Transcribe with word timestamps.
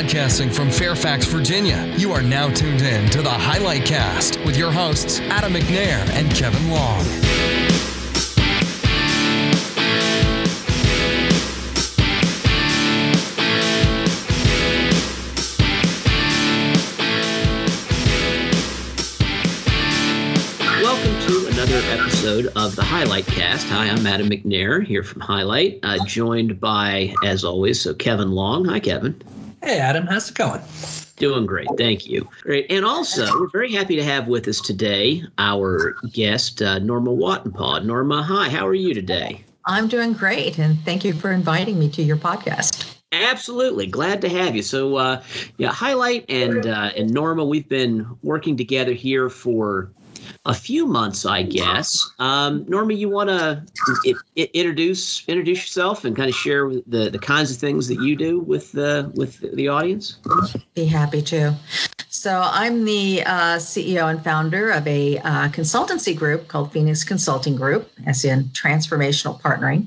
Broadcasting 0.00 0.48
from 0.48 0.70
Fairfax, 0.70 1.26
Virginia, 1.26 1.94
you 1.98 2.10
are 2.10 2.22
now 2.22 2.48
tuned 2.48 2.80
in 2.80 3.10
to 3.10 3.20
the 3.20 3.28
Highlight 3.28 3.84
Cast 3.84 4.40
with 4.46 4.56
your 4.56 4.72
hosts, 4.72 5.20
Adam 5.20 5.52
McNair 5.52 6.08
and 6.14 6.34
Kevin 6.34 6.70
Long. 6.70 7.04
Welcome 20.82 21.20
to 21.26 21.46
another 21.48 21.76
episode 21.90 22.46
of 22.56 22.74
the 22.74 22.82
Highlight 22.82 23.26
Cast. 23.26 23.66
Hi, 23.68 23.90
I'm 23.90 24.06
Adam 24.06 24.30
McNair 24.30 24.82
here 24.82 25.02
from 25.02 25.20
Highlight, 25.20 25.80
uh, 25.82 26.02
joined 26.06 26.58
by, 26.58 27.14
as 27.22 27.44
always, 27.44 27.78
so 27.82 27.92
Kevin 27.92 28.30
Long. 28.30 28.64
Hi, 28.64 28.80
Kevin. 28.80 29.22
Hey, 29.62 29.78
Adam, 29.78 30.06
how's 30.06 30.30
it 30.30 30.36
going? 30.36 30.62
Doing 31.16 31.44
great, 31.44 31.68
thank 31.76 32.06
you. 32.06 32.26
Great, 32.40 32.66
and 32.70 32.82
also 32.82 33.26
we're 33.38 33.50
very 33.50 33.70
happy 33.70 33.94
to 33.94 34.02
have 34.02 34.26
with 34.26 34.48
us 34.48 34.58
today 34.58 35.22
our 35.36 35.96
guest 36.12 36.62
uh, 36.62 36.78
Norma 36.78 37.10
Watenpaugh. 37.10 37.84
Norma, 37.84 38.22
hi, 38.22 38.48
how 38.48 38.66
are 38.66 38.74
you 38.74 38.94
today? 38.94 39.44
I'm 39.66 39.86
doing 39.86 40.14
great, 40.14 40.58
and 40.58 40.78
thank 40.80 41.04
you 41.04 41.12
for 41.12 41.30
inviting 41.30 41.78
me 41.78 41.90
to 41.90 42.02
your 42.02 42.16
podcast. 42.16 42.96
Absolutely, 43.12 43.86
glad 43.86 44.22
to 44.22 44.30
have 44.30 44.56
you. 44.56 44.62
So, 44.62 44.96
uh, 44.96 45.22
yeah, 45.58 45.72
Highlight 45.72 46.24
and 46.30 46.66
uh, 46.66 46.92
and 46.96 47.12
Norma, 47.12 47.44
we've 47.44 47.68
been 47.68 48.06
working 48.22 48.56
together 48.56 48.92
here 48.92 49.28
for 49.28 49.92
a 50.44 50.54
few 50.54 50.86
months, 50.86 51.26
I 51.26 51.42
guess. 51.42 52.10
Um, 52.18 52.64
Norma, 52.68 52.94
you 52.94 53.08
want 53.08 53.28
to 53.30 53.64
introduce 54.36 55.26
introduce 55.28 55.58
yourself 55.58 56.04
and 56.04 56.16
kind 56.16 56.28
of 56.28 56.34
share 56.34 56.68
the 56.86 57.10
the 57.10 57.18
kinds 57.18 57.50
of 57.50 57.58
things 57.58 57.88
that 57.88 58.00
you 58.00 58.16
do 58.16 58.40
with 58.40 58.72
the 58.72 59.10
with 59.14 59.40
the 59.54 59.68
audience? 59.68 60.18
Be 60.74 60.86
happy 60.86 61.22
to. 61.22 61.54
So 62.08 62.42
I'm 62.44 62.84
the 62.84 63.22
uh, 63.24 63.56
CEO 63.56 64.10
and 64.10 64.22
founder 64.22 64.70
of 64.70 64.86
a 64.86 65.18
uh, 65.18 65.48
consultancy 65.48 66.16
group 66.16 66.48
called 66.48 66.72
Phoenix 66.72 67.04
Consulting 67.04 67.54
Group, 67.54 67.88
as 68.04 68.24
in 68.24 68.44
transformational 68.46 69.40
partnering. 69.40 69.86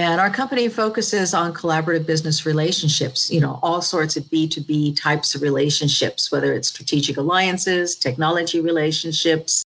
And 0.00 0.18
our 0.18 0.30
company 0.30 0.70
focuses 0.70 1.34
on 1.34 1.52
collaborative 1.52 2.06
business 2.06 2.46
relationships, 2.46 3.30
you 3.30 3.38
know, 3.38 3.58
all 3.62 3.82
sorts 3.82 4.16
of 4.16 4.24
B2B 4.24 4.98
types 4.98 5.34
of 5.34 5.42
relationships, 5.42 6.32
whether 6.32 6.54
it's 6.54 6.68
strategic 6.68 7.18
alliances, 7.18 7.96
technology 7.96 8.60
relationships. 8.62 9.62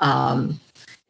Um, 0.00 0.58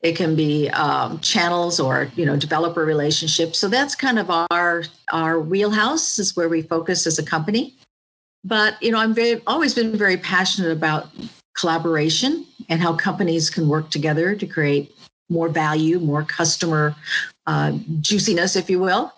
it 0.03 0.15
can 0.15 0.37
be 0.37 0.69
um, 0.71 1.21
channels 1.21 1.81
or 1.81 2.11
you 2.17 2.27
know 2.27 2.37
developer 2.37 2.85
relationships. 2.85 3.59
So 3.59 3.67
that's 3.67 3.95
kind 3.95 4.19
of 4.19 4.31
our 4.31 4.85
our 5.11 5.41
wheelhouse 5.41 6.19
is 6.19 6.37
where 6.37 6.51
we 6.51 6.61
focus 6.61 7.07
as 7.07 7.19
a 7.19 7.25
company. 7.25 7.75
But 8.45 8.83
you 8.83 8.91
know, 8.91 8.99
I'm 8.99 9.15
very 9.15 9.41
always 9.47 9.73
been 9.73 9.97
very 9.97 10.19
passionate 10.19 10.73
about 10.73 11.09
collaboration 11.57 12.45
and 12.69 12.79
how 12.79 12.93
companies 12.95 13.49
can 13.49 13.69
work 13.69 13.89
together 13.89 14.35
to 14.35 14.47
create 14.47 14.95
more 15.31 15.49
value, 15.49 15.99
more 15.99 16.23
customer 16.23 16.95
uh, 17.47 17.73
juiciness, 18.01 18.57
if 18.57 18.69
you 18.69 18.81
will. 18.81 19.13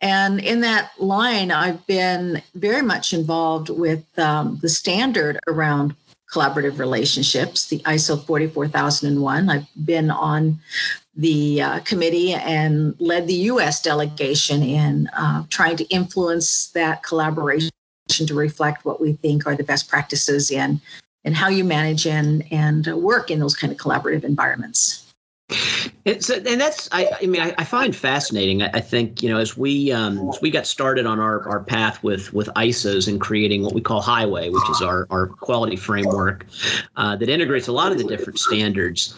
And 0.00 0.40
in 0.40 0.60
that 0.62 0.92
line, 0.98 1.50
I've 1.50 1.86
been 1.86 2.42
very 2.54 2.82
much 2.82 3.12
involved 3.12 3.68
with 3.68 4.04
um, 4.18 4.58
the 4.62 4.68
standard 4.68 5.38
around 5.46 5.94
collaborative 6.32 6.78
relationships, 6.78 7.68
the 7.68 7.80
ISO 7.80 8.24
44001. 8.24 9.50
I've 9.50 9.66
been 9.84 10.10
on 10.10 10.58
the 11.14 11.60
uh, 11.60 11.80
committee 11.80 12.32
and 12.32 12.94
led 12.98 13.26
the 13.26 13.34
US 13.34 13.82
delegation 13.82 14.62
in 14.62 15.08
uh, 15.08 15.44
trying 15.50 15.76
to 15.76 15.84
influence 15.86 16.68
that 16.68 17.02
collaboration 17.02 17.70
to 18.08 18.34
reflect 18.34 18.84
what 18.84 19.00
we 19.00 19.12
think 19.14 19.46
are 19.46 19.56
the 19.56 19.64
best 19.64 19.88
practices 19.88 20.50
in 20.50 20.80
and 21.24 21.34
how 21.34 21.48
you 21.48 21.64
manage 21.64 22.06
and, 22.06 22.44
and 22.50 22.86
work 22.86 23.30
in 23.30 23.40
those 23.40 23.56
kind 23.56 23.72
of 23.72 23.78
collaborative 23.78 24.24
environments. 24.24 25.09
And, 26.06 26.24
so, 26.24 26.34
and 26.34 26.60
that's 26.60 26.88
I, 26.92 27.10
I 27.22 27.26
mean 27.26 27.40
I, 27.40 27.54
I, 27.58 27.64
find 27.64 27.94
fascinating. 27.94 28.62
I, 28.62 28.70
I, 28.74 28.80
think 28.80 29.22
you 29.22 29.28
know 29.28 29.38
as 29.38 29.56
we 29.56 29.92
um, 29.92 30.28
as 30.30 30.40
we 30.40 30.50
got 30.50 30.66
started 30.66 31.06
on 31.06 31.20
our, 31.20 31.46
our 31.48 31.62
path 31.62 32.02
with 32.02 32.32
with 32.32 32.48
ISOs 32.56 33.08
and 33.08 33.20
creating 33.20 33.62
what 33.62 33.74
we 33.74 33.80
call 33.80 34.00
Highway, 34.00 34.48
which 34.48 34.70
is 34.70 34.80
our 34.80 35.06
our 35.10 35.26
quality 35.26 35.76
framework 35.76 36.46
uh, 36.96 37.16
that 37.16 37.28
integrates 37.28 37.68
a 37.68 37.72
lot 37.72 37.92
of 37.92 37.98
the 37.98 38.04
different 38.04 38.38
standards. 38.38 39.14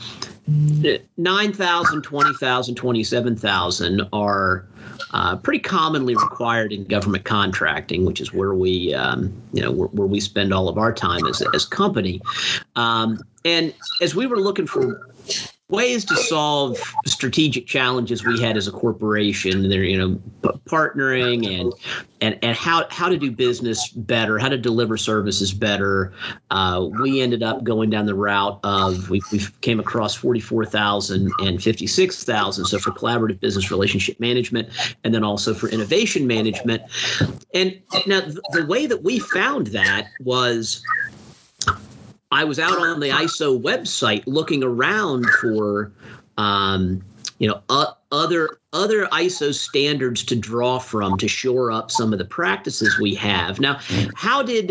9,000, 0.49 2.03
20,000, 2.03 2.75
27,000 2.75 4.09
are 4.13 4.67
uh, 5.13 5.37
pretty 5.37 5.61
commonly 5.61 6.15
required 6.15 6.73
in 6.73 6.85
government 6.85 7.25
contracting, 7.25 8.05
which 8.05 8.21
is 8.21 8.33
where 8.33 8.55
we, 8.55 8.93
um, 8.95 9.33
you 9.53 9.63
know, 9.63 9.71
where, 9.71 9.89
where, 9.89 10.07
we 10.07 10.19
spend 10.21 10.53
all 10.53 10.69
of 10.69 10.79
our 10.79 10.93
time 10.93 11.27
as 11.27 11.43
as 11.55 11.65
company. 11.65 12.21
Um, 12.77 13.21
and 13.45 13.75
as 14.01 14.15
we 14.15 14.27
were 14.27 14.39
looking 14.39 14.67
for 14.67 15.11
ways 15.73 16.05
to 16.05 16.17
solve 16.17 16.79
strategic 17.07 17.67
challenges 17.67 18.25
we 18.25 18.41
had 18.41 18.57
as 18.57 18.69
a 18.69 18.71
corporation. 18.71 19.69
They're 19.69 19.83
you 19.83 19.99
know 19.99 20.21
partnering 20.67 21.61
and 21.61 21.73
and 22.21 22.39
and 22.43 22.57
how 22.57 22.87
how 22.91 23.09
to 23.09 23.17
do 23.17 23.33
business 23.33 23.89
better, 23.89 24.39
how 24.39 24.49
to 24.49 24.59
deliver 24.59 24.97
services 24.97 25.53
better. 25.53 26.13
Uh, 26.51 26.89
we 27.01 27.21
ended 27.21 27.43
up 27.43 27.65
going 27.65 27.91
down 27.91 28.07
the 28.07 28.15
route 28.15 28.61
of 28.63 29.11
we 29.11 29.21
we 29.33 29.41
came 29.63 29.81
across 29.81 30.15
forty 30.15 30.41
four 30.41 30.65
thousand 30.65 31.33
and 31.41 31.63
fifty 31.63 31.87
six 31.87 32.23
thousand. 32.23 32.67
So 32.67 32.79
for 32.79 32.93
collaborative 32.93 33.41
business 33.41 33.71
relationship 33.71 34.21
management, 34.21 34.69
and 35.03 35.15
then 35.15 35.25
also 35.25 35.55
for 35.55 35.69
innovation 35.69 36.27
management. 36.27 36.83
And 37.55 37.81
now 38.07 38.21
the 38.53 38.67
way 38.67 38.87
that 38.87 39.03
we 39.03 39.19
found 39.19 39.69
that 39.69 40.09
was 40.21 40.85
I 42.33 42.45
was 42.45 42.59
out 42.59 42.79
on 42.79 42.99
the 42.99 43.11
ISO 43.11 43.61
website 43.61 44.23
looking 44.27 44.65
around 44.65 45.27
for, 45.43 45.93
um, 46.39 47.05
you 47.39 47.47
know, 47.47 47.61
uh, 47.69 47.93
other 48.11 48.59
other 48.73 49.07
ISO 49.09 49.53
standards 49.53 50.25
to 50.25 50.35
draw 50.35 50.79
from 50.79 51.19
to 51.19 51.29
shore 51.29 51.71
up 51.71 51.91
some 51.91 52.13
of 52.13 52.19
the 52.19 52.25
practices 52.25 52.99
we 52.99 53.15
have. 53.17 53.61
Now, 53.61 53.81
how 54.15 54.43
did 54.43 54.71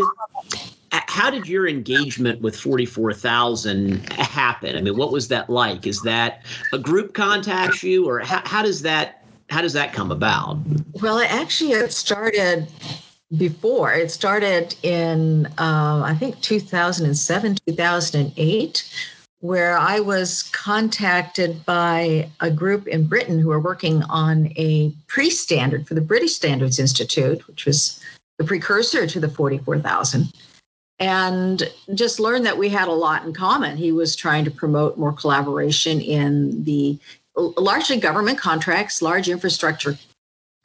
how 0.92 1.30
did 1.30 1.48
your 1.48 1.68
engagement 1.68 2.42
with 2.42 2.56
44,000 2.60 4.12
happen? 4.14 4.76
I 4.76 4.82
mean, 4.82 4.98
what 4.98 5.12
was 5.12 5.28
that 5.28 5.50
like? 5.50 5.86
Is 5.86 6.02
that 6.02 6.44
a 6.74 6.80
group 6.80 7.14
contacts 7.14 7.84
you 7.84 8.10
or 8.10 8.20
how, 8.20 8.42
how 8.44 8.64
does 8.64 8.82
that 8.82 9.24
how 9.52 9.62
does 9.62 9.74
that 9.74 9.94
come 9.94 10.12
about? 10.12 10.58
Well, 11.02 11.20
it 11.20 11.32
actually 11.32 11.74
it 11.74 11.92
started 11.92 12.68
before. 13.38 13.94
It 13.94 14.12
started 14.12 14.76
in, 14.84 15.48
uh, 15.58 16.04
I 16.06 16.16
think, 16.20 16.42
2007, 16.42 17.58
2008, 17.66 18.94
where 19.40 19.78
I 19.78 20.00
was 20.00 20.44
contacted 20.52 21.66
by 21.66 22.30
a 22.40 22.52
group 22.52 22.88
in 22.88 23.08
Britain 23.08 23.40
who 23.40 23.50
were 23.50 23.60
working 23.60 24.04
on 24.04 24.52
a 24.56 24.94
pre 25.08 25.30
standard 25.30 25.88
for 25.88 25.94
the 25.94 26.02
British 26.02 26.36
Standards 26.36 26.80
Institute, 26.80 27.48
which 27.48 27.66
was 27.66 28.00
the 28.38 28.44
precursor 28.44 29.08
to 29.08 29.20
the 29.20 29.30
44,000. 29.30 30.32
And 31.00 31.72
just 31.96 32.20
learned 32.20 32.46
that 32.46 32.60
we 32.60 32.70
had 32.70 32.88
a 32.88 32.94
lot 32.94 33.26
in 33.26 33.34
common. 33.34 33.76
He 33.76 33.92
was 33.92 34.16
trying 34.16 34.46
to 34.46 34.52
promote 34.52 35.00
more 35.00 35.14
collaboration 35.14 36.00
in 36.00 36.64
the 36.64 37.00
largely 37.36 37.98
government 37.98 38.38
contracts, 38.38 39.02
large 39.02 39.28
infrastructure 39.28 39.98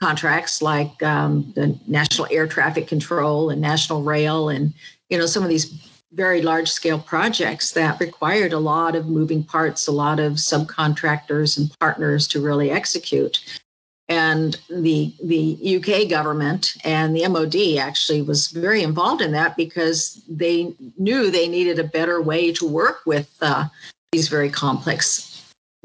contracts 0.01 0.61
like 0.61 1.03
um, 1.03 1.53
the 1.55 1.79
National 1.87 2.29
Air 2.31 2.47
Traffic 2.47 2.87
Control 2.87 3.51
and 3.51 3.61
National 3.61 4.03
Rail, 4.03 4.49
and 4.49 4.73
you 5.09 5.19
know 5.19 5.27
some 5.27 5.43
of 5.43 5.49
these 5.49 5.73
very 6.12 6.41
large 6.41 6.71
scale 6.71 6.99
projects 6.99 7.73
that 7.73 8.01
required 8.01 8.53
a 8.53 8.59
lot 8.59 8.95
of 8.95 9.06
moving 9.06 9.43
parts, 9.43 9.87
a 9.87 9.93
lot 9.93 10.19
of 10.19 10.35
subcontractors 10.35 11.59
and 11.59 11.71
partners 11.79 12.27
to 12.29 12.41
really 12.41 12.71
execute. 12.71 13.61
And 14.09 14.56
the 14.71 15.12
the 15.23 15.77
UK 15.77 16.09
government 16.09 16.75
and 16.85 17.15
the 17.15 17.27
MOD 17.29 17.79
actually 17.79 18.23
was 18.23 18.49
very 18.49 18.83
involved 18.83 19.21
in 19.21 19.33
that 19.33 19.56
because 19.56 20.23
they 20.29 20.75
knew 20.97 21.31
they 21.31 21.49
needed 21.49 21.79
a 21.79 21.85
better 21.85 22.23
way 22.23 22.53
to 22.53 22.67
work 22.69 23.00
with 23.05 23.29
uh, 23.43 23.67
these 24.12 24.29
very 24.29 24.49
complex 24.49 25.36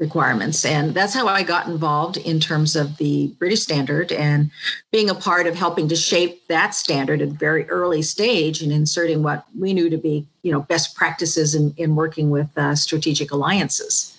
requirements. 0.02 0.64
And 0.64 0.94
that's 0.94 1.14
how 1.14 1.28
I 1.28 1.44
got 1.44 1.68
involved 1.68 2.16
in 2.16 2.40
terms 2.40 2.74
of 2.74 2.96
the 2.96 3.28
British 3.38 3.60
standard 3.60 4.10
and 4.10 4.50
being 4.90 5.08
a 5.08 5.14
part 5.14 5.46
of 5.46 5.54
helping 5.54 5.88
to 5.88 5.96
shape 5.96 6.48
that 6.48 6.74
standard 6.74 7.22
at 7.22 7.28
a 7.28 7.30
very 7.30 7.70
early 7.70 8.02
stage 8.02 8.62
and 8.62 8.72
inserting 8.72 9.22
what 9.22 9.46
we 9.56 9.72
knew 9.72 9.88
to 9.88 9.96
be, 9.96 10.26
you 10.42 10.50
know, 10.50 10.60
best 10.62 10.96
practices 10.96 11.54
in, 11.54 11.72
in 11.76 11.94
working 11.94 12.30
with 12.30 12.48
uh, 12.58 12.74
strategic 12.74 13.30
alliances. 13.30 14.11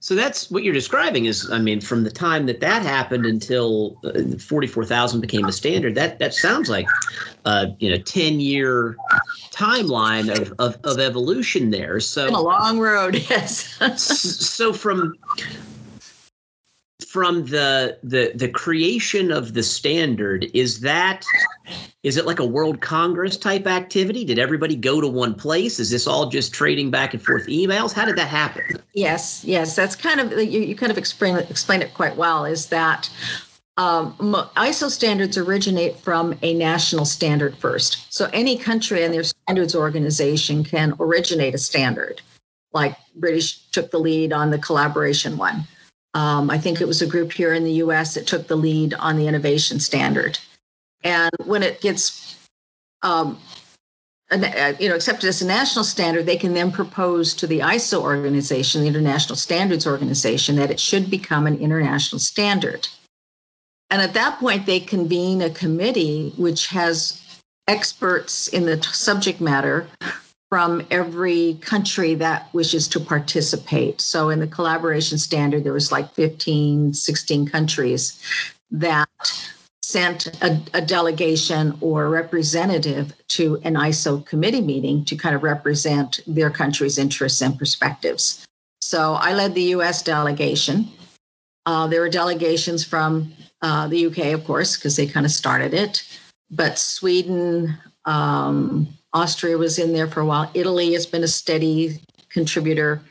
So 0.00 0.16
that's 0.16 0.50
what 0.50 0.64
you're 0.64 0.74
describing 0.74 1.26
is, 1.26 1.48
I 1.50 1.60
mean, 1.60 1.80
from 1.80 2.02
the 2.02 2.10
time 2.10 2.46
that 2.46 2.60
that 2.60 2.82
happened 2.82 3.24
until 3.24 3.96
uh, 4.04 4.36
44,000 4.36 5.20
became 5.20 5.44
a 5.46 5.52
standard, 5.52 5.94
that 5.94 6.18
that 6.18 6.34
sounds 6.34 6.68
like, 6.68 6.88
uh, 7.44 7.66
you 7.78 7.88
know, 7.88 7.98
10 7.98 8.40
year 8.40 8.96
timeline 9.52 10.28
of, 10.36 10.52
of, 10.58 10.78
of 10.82 10.98
evolution 10.98 11.70
there. 11.70 12.00
So 12.00 12.28
a 12.28 12.42
long 12.42 12.80
road, 12.80 13.14
yes. 13.30 13.78
so 14.02 14.72
from 14.72 15.16
from 17.04 17.46
the 17.46 17.98
the 18.02 18.32
the 18.34 18.48
creation 18.48 19.30
of 19.30 19.54
the 19.54 19.62
standard 19.62 20.46
is 20.54 20.80
that 20.80 21.24
is 22.02 22.16
it 22.16 22.26
like 22.26 22.40
a 22.40 22.46
World 22.46 22.80
Congress 22.80 23.36
type 23.36 23.66
activity? 23.66 24.24
Did 24.24 24.38
everybody 24.38 24.74
go 24.74 25.00
to 25.00 25.08
one 25.08 25.34
place? 25.34 25.78
Is 25.78 25.90
this 25.90 26.06
all 26.06 26.28
just 26.28 26.52
trading 26.52 26.90
back 26.90 27.14
and 27.14 27.22
forth 27.22 27.46
emails? 27.46 27.92
How 27.92 28.04
did 28.04 28.16
that 28.16 28.28
happen? 28.28 28.78
Yes, 28.94 29.44
yes, 29.44 29.76
that's 29.76 29.94
kind 29.94 30.20
of 30.20 30.32
you, 30.32 30.60
you 30.60 30.74
kind 30.74 30.90
of 30.90 30.98
explain 30.98 31.36
explain 31.36 31.82
it 31.82 31.94
quite 31.94 32.16
well. 32.16 32.44
Is 32.44 32.66
that 32.66 33.08
um, 33.76 34.14
ISO 34.56 34.90
standards 34.90 35.38
originate 35.38 35.98
from 35.98 36.38
a 36.42 36.52
national 36.54 37.04
standard 37.04 37.56
first. 37.56 38.12
So 38.12 38.28
any 38.32 38.58
country 38.58 39.02
and 39.02 39.14
their 39.14 39.24
standards 39.24 39.74
organization 39.74 40.62
can 40.62 40.94
originate 41.00 41.54
a 41.54 41.58
standard. 41.58 42.20
Like 42.72 42.96
British 43.16 43.66
took 43.70 43.90
the 43.90 43.98
lead 43.98 44.32
on 44.32 44.50
the 44.50 44.58
collaboration 44.58 45.36
one. 45.36 45.64
Um, 46.14 46.50
I 46.50 46.58
think 46.58 46.80
it 46.80 46.86
was 46.86 47.02
a 47.02 47.06
group 47.06 47.32
here 47.32 47.54
in 47.54 47.64
the 47.64 47.72
U.S. 47.84 48.14
that 48.14 48.26
took 48.26 48.46
the 48.46 48.56
lead 48.56 48.94
on 48.94 49.16
the 49.16 49.26
innovation 49.26 49.80
standard. 49.80 50.38
And 51.02 51.30
when 51.44 51.62
it 51.62 51.80
gets 51.80 52.36
um, 53.02 53.38
uh, 54.30 54.72
you 54.78 54.88
know 54.88 54.94
accepted 54.94 55.28
as 55.28 55.42
a 55.42 55.46
national 55.46 55.84
standard, 55.84 56.26
they 56.26 56.36
can 56.36 56.54
then 56.54 56.72
propose 56.72 57.34
to 57.34 57.46
the 57.46 57.60
ISO 57.60 58.00
organization, 58.00 58.82
the 58.82 58.88
International 58.88 59.36
Standards 59.36 59.86
Organization, 59.86 60.56
that 60.56 60.70
it 60.70 60.80
should 60.80 61.10
become 61.10 61.46
an 61.46 61.58
international 61.58 62.18
standard. 62.18 62.88
And 63.90 64.00
at 64.00 64.14
that 64.14 64.38
point, 64.38 64.64
they 64.64 64.80
convene 64.80 65.42
a 65.42 65.50
committee 65.50 66.32
which 66.38 66.68
has 66.68 67.20
experts 67.68 68.48
in 68.48 68.64
the 68.64 68.82
subject 68.82 69.40
matter 69.40 69.86
from 70.52 70.86
every 70.90 71.54
country 71.62 72.14
that 72.14 72.52
wishes 72.52 72.86
to 72.86 73.00
participate. 73.00 74.02
So 74.02 74.28
in 74.28 74.38
the 74.38 74.46
collaboration 74.46 75.16
standard, 75.16 75.64
there 75.64 75.72
was 75.72 75.90
like 75.90 76.12
15, 76.12 76.92
16 76.92 77.46
countries 77.46 78.20
that 78.70 79.08
sent 79.80 80.26
a, 80.42 80.60
a, 80.74 80.82
delegation 80.82 81.74
or 81.80 82.10
representative 82.10 83.14
to 83.28 83.62
an 83.64 83.76
ISO 83.76 84.26
committee 84.26 84.60
meeting 84.60 85.06
to 85.06 85.16
kind 85.16 85.34
of 85.34 85.42
represent 85.42 86.20
their 86.26 86.50
country's 86.50 86.98
interests 86.98 87.40
and 87.40 87.58
perspectives. 87.58 88.44
So 88.82 89.14
I 89.14 89.32
led 89.32 89.54
the 89.54 89.74
US 89.76 90.02
delegation. 90.02 90.86
Uh, 91.64 91.86
there 91.86 92.02
were 92.02 92.10
delegations 92.10 92.84
from 92.84 93.32
uh, 93.62 93.88
the 93.88 94.04
UK, 94.04 94.34
of 94.34 94.44
course, 94.44 94.76
because 94.76 94.96
they 94.96 95.06
kind 95.06 95.24
of 95.24 95.32
started 95.32 95.72
it. 95.72 96.04
But 96.50 96.78
Sweden, 96.78 97.78
um, 98.04 98.86
Austria 99.14 99.58
was 99.58 99.78
in 99.78 99.92
there 99.92 100.06
for 100.06 100.20
a 100.20 100.26
while. 100.26 100.50
Italy 100.54 100.92
has 100.92 101.06
been 101.06 101.22
a 101.22 101.28
steady 101.28 102.00
contributor. 102.28 103.02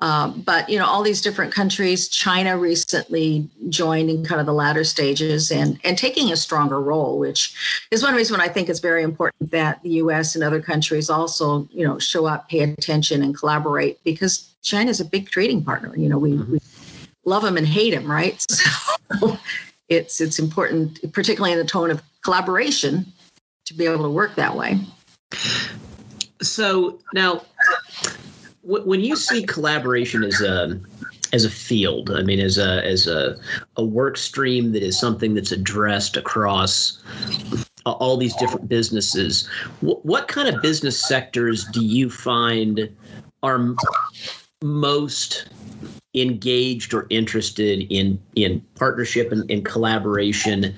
Uh, 0.00 0.28
but 0.28 0.68
you 0.68 0.78
know 0.78 0.86
all 0.86 1.02
these 1.02 1.20
different 1.20 1.52
countries 1.52 2.06
china 2.06 2.56
recently 2.56 3.50
joined 3.68 4.08
in 4.08 4.24
kind 4.24 4.40
of 4.40 4.46
the 4.46 4.52
latter 4.52 4.84
stages 4.84 5.50
and 5.50 5.76
and 5.82 5.98
taking 5.98 6.30
a 6.30 6.36
stronger 6.36 6.80
role 6.80 7.18
which 7.18 7.82
is 7.90 8.00
one 8.00 8.14
reason 8.14 8.40
i 8.40 8.46
think 8.46 8.68
it's 8.68 8.78
very 8.78 9.02
important 9.02 9.50
that 9.50 9.82
the 9.82 9.90
us 9.94 10.36
and 10.36 10.44
other 10.44 10.62
countries 10.62 11.10
also 11.10 11.66
you 11.72 11.84
know 11.84 11.98
show 11.98 12.26
up 12.26 12.48
pay 12.48 12.60
attention 12.60 13.24
and 13.24 13.36
collaborate 13.36 13.98
because 14.04 14.54
china 14.62 14.88
is 14.88 15.00
a 15.00 15.04
big 15.04 15.28
trading 15.30 15.64
partner 15.64 15.92
you 15.96 16.08
know 16.08 16.16
we, 16.16 16.30
mm-hmm. 16.30 16.52
we 16.52 16.60
love 17.24 17.42
them 17.42 17.56
and 17.56 17.66
hate 17.66 17.90
them 17.92 18.08
right 18.08 18.46
so 18.48 19.36
it's 19.88 20.20
it's 20.20 20.38
important, 20.38 21.12
particularly 21.12 21.52
in 21.52 21.58
the 21.58 21.64
tone 21.64 21.90
of 21.90 22.02
collaboration, 22.22 23.06
to 23.66 23.74
be 23.74 23.86
able 23.86 24.04
to 24.04 24.10
work 24.10 24.34
that 24.36 24.54
way. 24.54 24.78
So 26.40 26.98
now, 27.14 27.42
when 28.62 29.00
you 29.00 29.16
see 29.16 29.44
collaboration 29.44 30.24
as 30.24 30.40
a 30.40 30.80
as 31.32 31.44
a 31.44 31.50
field, 31.50 32.10
I 32.10 32.22
mean, 32.22 32.40
as 32.40 32.58
a 32.58 32.84
as 32.84 33.06
a 33.06 33.36
a 33.76 33.84
work 33.84 34.16
stream 34.16 34.72
that 34.72 34.82
is 34.82 34.98
something 34.98 35.34
that's 35.34 35.52
addressed 35.52 36.16
across 36.16 37.02
all 37.84 38.16
these 38.16 38.34
different 38.36 38.68
businesses, 38.68 39.48
what, 39.80 40.28
kind 40.28 40.54
of 40.54 40.60
business 40.60 40.98
sectors 40.98 41.64
do 41.66 41.82
you 41.82 42.10
find 42.10 42.94
are 43.42 43.74
most 44.62 45.48
engaged 46.14 46.92
or 46.92 47.06
interested 47.10 47.86
in 47.90 48.18
in 48.34 48.60
partnership 48.74 49.30
and, 49.32 49.48
and 49.50 49.64
collaboration 49.64 50.74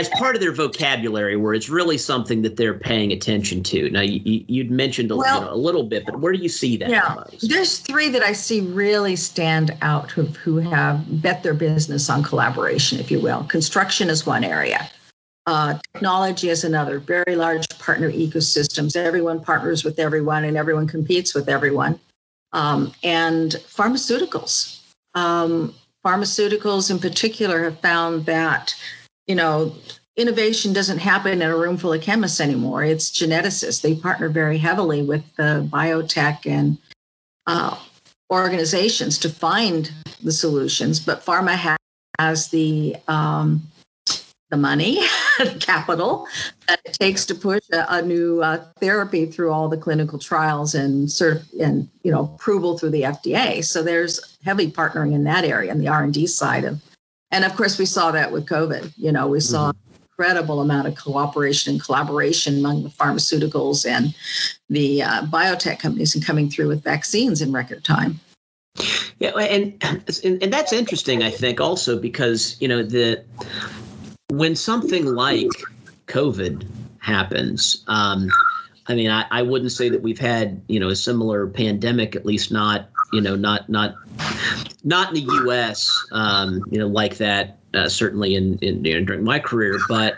as 0.00 0.08
part 0.10 0.34
of 0.34 0.40
their 0.40 0.52
vocabulary 0.52 1.36
where 1.36 1.54
it's 1.54 1.68
really 1.68 1.98
something 1.98 2.42
that 2.42 2.56
they're 2.56 2.74
paying 2.74 3.12
attention 3.12 3.62
to. 3.64 3.90
Now 3.90 4.00
you, 4.00 4.44
would 4.62 4.70
mentioned 4.70 5.10
a, 5.10 5.16
well, 5.16 5.40
you 5.40 5.46
know, 5.46 5.52
a, 5.52 5.54
little 5.54 5.84
bit 5.84 6.06
but 6.06 6.20
where 6.20 6.32
do 6.32 6.38
you 6.38 6.48
see 6.48 6.76
that 6.78 6.88
yeah 6.88 7.16
most? 7.16 7.48
there's 7.48 7.78
three 7.78 8.08
that 8.08 8.22
i 8.22 8.32
see 8.32 8.60
really 8.60 9.14
stand 9.14 9.76
out 9.82 10.10
who, 10.10 10.22
who 10.24 10.56
have 10.56 11.22
bet 11.22 11.42
their 11.42 11.54
business 11.54 12.08
on 12.08 12.22
collaboration 12.22 12.98
if 12.98 13.10
you 13.10 13.20
will. 13.20 13.44
Construction 13.44 14.08
is 14.08 14.26
one 14.26 14.44
area. 14.44 14.88
Uh, 15.46 15.78
technology 15.94 16.48
is 16.48 16.64
another. 16.64 16.98
Very 16.98 17.34
large 17.34 17.68
partner 17.78 18.10
ecosystems. 18.10 18.96
Everyone 18.96 19.40
partners 19.40 19.84
with 19.84 19.98
everyone 19.98 20.44
and 20.44 20.56
everyone 20.56 20.86
competes 20.86 21.34
with 21.34 21.48
everyone. 21.48 21.98
Um, 22.52 22.92
and 23.02 23.52
pharmaceuticals. 23.52 24.80
Um, 25.14 25.74
pharmaceuticals, 26.04 26.90
in 26.90 26.98
particular, 26.98 27.64
have 27.64 27.80
found 27.80 28.26
that 28.26 28.74
you 29.30 29.36
know 29.36 29.72
innovation 30.16 30.72
doesn't 30.72 30.98
happen 30.98 31.40
in 31.40 31.42
a 31.42 31.56
room 31.56 31.76
full 31.76 31.92
of 31.92 32.02
chemists 32.02 32.40
anymore. 32.40 32.82
It's 32.82 33.10
geneticists. 33.12 33.80
They 33.80 33.94
partner 33.94 34.28
very 34.28 34.58
heavily 34.58 35.02
with 35.02 35.24
the 35.36 35.68
biotech 35.72 36.46
and 36.46 36.76
uh, 37.46 37.78
organizations 38.30 39.18
to 39.18 39.30
find 39.30 39.90
the 40.20 40.32
solutions. 40.32 40.98
But 40.98 41.24
pharma 41.24 41.76
has 42.18 42.48
the 42.48 42.96
um, 43.06 43.62
the 44.50 44.56
money, 44.56 44.98
capital 45.60 46.26
that 46.66 46.80
it 46.84 46.94
takes 46.94 47.24
to 47.26 47.34
push 47.36 47.62
a, 47.72 47.86
a 47.88 48.02
new 48.02 48.42
uh, 48.42 48.64
therapy 48.80 49.26
through 49.26 49.52
all 49.52 49.68
the 49.68 49.76
clinical 49.76 50.18
trials 50.18 50.74
and 50.74 51.06
cert- 51.06 51.46
and 51.62 51.88
you 52.02 52.10
know 52.10 52.24
approval 52.34 52.76
through 52.76 52.90
the 52.90 53.02
FDA. 53.02 53.64
So 53.64 53.84
there's 53.84 54.36
heavy 54.44 54.72
partnering 54.72 55.14
in 55.14 55.22
that 55.24 55.44
area, 55.44 55.70
in 55.70 55.78
the 55.78 55.86
R 55.86 56.02
and 56.02 56.12
D 56.12 56.26
side 56.26 56.64
of, 56.64 56.82
and 57.30 57.44
of 57.44 57.54
course 57.56 57.78
we 57.78 57.86
saw 57.86 58.10
that 58.10 58.32
with 58.32 58.46
COVID. 58.46 58.92
You 58.96 59.12
know, 59.12 59.26
we 59.26 59.40
saw. 59.40 59.70
Mm-hmm. 59.70 59.76
Incredible 60.22 60.60
amount 60.60 60.86
of 60.86 60.94
cooperation 60.96 61.72
and 61.72 61.82
collaboration 61.82 62.58
among 62.58 62.82
the 62.82 62.90
pharmaceuticals 62.90 63.88
and 63.88 64.14
the 64.68 65.02
uh, 65.02 65.22
biotech 65.22 65.78
companies 65.78 66.14
and 66.14 66.22
coming 66.22 66.50
through 66.50 66.68
with 66.68 66.84
vaccines 66.84 67.40
in 67.40 67.52
record 67.52 67.82
time. 67.84 68.20
Yeah, 69.18 69.30
and, 69.30 69.82
and 69.82 70.42
and 70.42 70.52
that's 70.52 70.72
interesting. 70.72 71.22
I 71.22 71.30
think 71.30 71.60
also 71.60 71.98
because 71.98 72.56
you 72.60 72.68
know 72.68 72.82
the 72.82 73.24
when 74.28 74.54
something 74.54 75.06
like 75.06 75.48
COVID 76.06 76.66
happens, 76.98 77.84
um, 77.86 78.30
I 78.86 78.94
mean, 78.94 79.10
I, 79.10 79.26
I 79.30 79.42
wouldn't 79.42 79.72
say 79.72 79.88
that 79.88 80.02
we've 80.02 80.18
had 80.18 80.60
you 80.68 80.80
know 80.80 80.88
a 80.88 80.96
similar 80.96 81.46
pandemic, 81.46 82.16
at 82.16 82.24
least 82.24 82.50
not 82.50 82.88
you 83.12 83.20
know 83.20 83.36
not 83.36 83.68
not 83.68 83.94
not 84.84 85.08
in 85.08 85.14
the 85.14 85.32
U.S. 85.44 86.06
Um, 86.12 86.62
you 86.70 86.78
know 86.78 86.86
like 86.86 87.16
that. 87.18 87.56
Uh, 87.72 87.88
certainly 87.88 88.34
in, 88.34 88.58
in 88.58 88.82
during 88.82 89.22
my 89.22 89.38
career, 89.38 89.78
but 89.88 90.16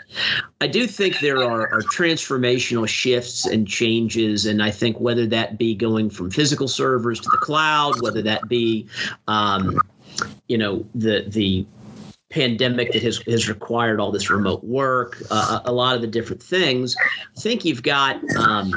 I 0.59 0.65
do 0.65 0.87
think 0.87 1.19
there 1.19 1.37
are, 1.37 1.71
are 1.71 1.83
transformational 1.83 2.87
shifts 2.87 3.45
and 3.45 3.67
changes, 3.67 4.47
and 4.47 4.63
I 4.63 4.71
think 4.71 4.99
whether 4.99 5.27
that 5.27 5.59
be 5.59 5.75
going 5.75 6.09
from 6.09 6.31
physical 6.31 6.67
servers 6.67 7.19
to 7.19 7.29
the 7.29 7.37
cloud, 7.37 8.01
whether 8.01 8.23
that 8.23 8.49
be 8.49 8.87
um, 9.27 9.77
you 10.47 10.57
know 10.57 10.83
the 10.95 11.25
the 11.27 11.67
pandemic 12.33 12.91
that 12.91 13.03
has, 13.03 13.21
has 13.27 13.47
required 13.47 13.99
all 13.99 14.11
this 14.11 14.29
remote 14.29 14.63
work, 14.63 15.21
uh, 15.29 15.59
a 15.65 15.71
lot 15.71 15.95
of 15.95 16.01
the 16.01 16.07
different 16.07 16.41
things. 16.41 16.95
I 17.37 17.39
think 17.39 17.63
you've 17.63 17.83
got 17.83 18.19
um, 18.35 18.73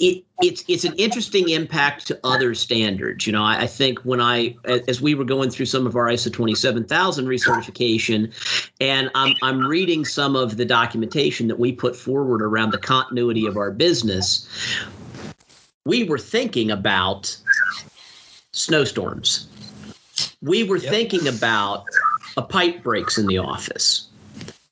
it, 0.00 0.04
it, 0.16 0.24
it's 0.40 0.64
it's 0.68 0.84
an 0.84 0.94
interesting 0.94 1.48
impact 1.50 2.06
to 2.08 2.18
other 2.24 2.54
standards. 2.54 3.26
You 3.26 3.32
know, 3.32 3.42
I, 3.42 3.62
I, 3.62 3.66
think 3.66 4.00
when 4.00 4.20
I 4.20 4.56
as 4.88 5.00
we 5.00 5.14
were 5.14 5.24
going 5.24 5.50
through 5.50 5.66
some 5.66 5.86
of 5.86 5.96
our 5.96 6.06
ISO 6.06 6.32
27000 6.32 7.26
recertification, 7.26 8.32
and 8.80 9.10
I'm 9.14 9.34
I'm 9.42 9.66
reading 9.66 10.04
some 10.04 10.36
of 10.36 10.56
the 10.56 10.64
documentation 10.64 11.48
that 11.48 11.58
we 11.58 11.72
put 11.72 11.94
forward 11.94 12.42
around 12.42 12.72
the 12.72 12.78
continuity 12.78 13.46
of 13.46 13.56
our 13.56 13.70
business, 13.70 14.48
we 15.84 16.04
were 16.04 16.18
thinking 16.18 16.70
about 16.70 17.36
snowstorms 18.52 19.46
we 20.42 20.64
were 20.64 20.76
yep. 20.76 20.90
thinking 20.90 21.28
about 21.28 21.86
a 22.36 22.42
pipe 22.42 22.82
breaks 22.82 23.18
in 23.18 23.26
the 23.26 23.38
office. 23.38 24.09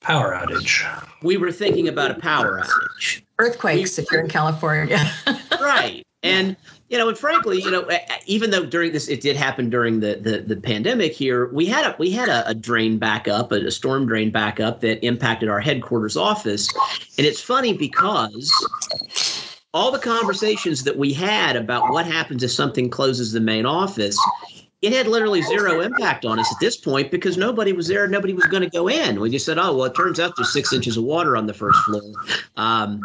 Power 0.08 0.32
outage. 0.32 0.86
We 1.22 1.36
were 1.36 1.52
thinking 1.52 1.86
about 1.86 2.10
a 2.10 2.14
power 2.14 2.62
outage. 2.62 3.20
Earthquakes 3.38 3.98
we, 3.98 4.02
if 4.02 4.10
you're 4.10 4.22
in 4.22 4.30
California. 4.30 4.98
right. 5.60 6.02
And 6.22 6.56
you 6.88 6.96
know, 6.96 7.10
and 7.10 7.18
frankly, 7.18 7.60
you 7.60 7.70
know, 7.70 7.86
even 8.24 8.48
though 8.50 8.64
during 8.64 8.92
this 8.92 9.08
it 9.08 9.20
did 9.20 9.36
happen 9.36 9.68
during 9.68 10.00
the 10.00 10.14
the, 10.14 10.38
the 10.40 10.56
pandemic 10.56 11.12
here, 11.12 11.52
we 11.52 11.66
had 11.66 11.84
a 11.84 11.94
we 11.98 12.10
had 12.10 12.30
a, 12.30 12.48
a 12.48 12.54
drain 12.54 12.96
backup, 12.96 13.52
a, 13.52 13.56
a 13.66 13.70
storm 13.70 14.06
drain 14.06 14.30
backup 14.30 14.80
that 14.80 15.04
impacted 15.04 15.50
our 15.50 15.60
headquarters 15.60 16.16
office. 16.16 16.66
And 17.18 17.26
it's 17.26 17.42
funny 17.42 17.74
because 17.74 18.50
all 19.74 19.90
the 19.90 19.98
conversations 19.98 20.84
that 20.84 20.96
we 20.96 21.12
had 21.12 21.54
about 21.54 21.90
what 21.90 22.06
happens 22.06 22.42
if 22.42 22.50
something 22.50 22.88
closes 22.88 23.32
the 23.32 23.40
main 23.40 23.66
office 23.66 24.18
it 24.80 24.92
had 24.92 25.08
literally 25.08 25.42
zero 25.42 25.80
impact 25.80 26.24
on 26.24 26.38
us 26.38 26.52
at 26.52 26.60
this 26.60 26.76
point 26.76 27.10
because 27.10 27.36
nobody 27.36 27.72
was 27.72 27.88
there. 27.88 28.06
Nobody 28.06 28.32
was 28.32 28.44
going 28.44 28.62
to 28.62 28.70
go 28.70 28.88
in. 28.88 29.18
We 29.18 29.28
just 29.28 29.44
said, 29.44 29.58
oh, 29.58 29.76
well, 29.76 29.86
it 29.86 29.96
turns 29.96 30.20
out 30.20 30.34
there's 30.36 30.52
six 30.52 30.72
inches 30.72 30.96
of 30.96 31.02
water 31.02 31.36
on 31.36 31.46
the 31.46 31.54
first 31.54 31.80
floor. 31.80 32.12
Um, 32.56 33.02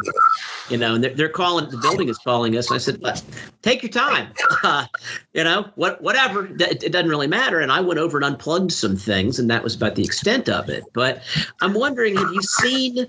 you 0.70 0.76
know, 0.76 0.94
and 0.94 1.02
they're, 1.02 1.14
they're, 1.14 1.28
calling, 1.28 1.68
the 1.70 1.78
building 1.78 2.08
is 2.08 2.18
calling 2.18 2.56
us. 2.56 2.70
I 2.70 2.78
said, 2.78 3.00
but 3.00 3.22
take 3.62 3.82
your 3.82 3.90
time. 3.90 4.32
Uh, 4.62 4.86
you 5.34 5.44
know, 5.44 5.68
what, 5.74 6.00
whatever. 6.00 6.46
It, 6.46 6.84
it 6.84 6.92
doesn't 6.92 7.10
really 7.10 7.26
matter. 7.26 7.60
And 7.60 7.70
I 7.70 7.80
went 7.80 8.00
over 8.00 8.16
and 8.16 8.24
unplugged 8.24 8.72
some 8.72 8.96
things, 8.96 9.38
and 9.38 9.50
that 9.50 9.62
was 9.62 9.74
about 9.74 9.94
the 9.94 10.02
extent 10.02 10.48
of 10.48 10.70
it. 10.70 10.84
But 10.94 11.22
I'm 11.60 11.74
wondering, 11.74 12.16
have 12.16 12.32
you 12.32 12.40
seen 12.40 13.06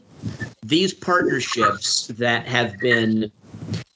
these 0.64 0.94
partnerships 0.94 2.08
that 2.08 2.46
have 2.46 2.78
been 2.80 3.32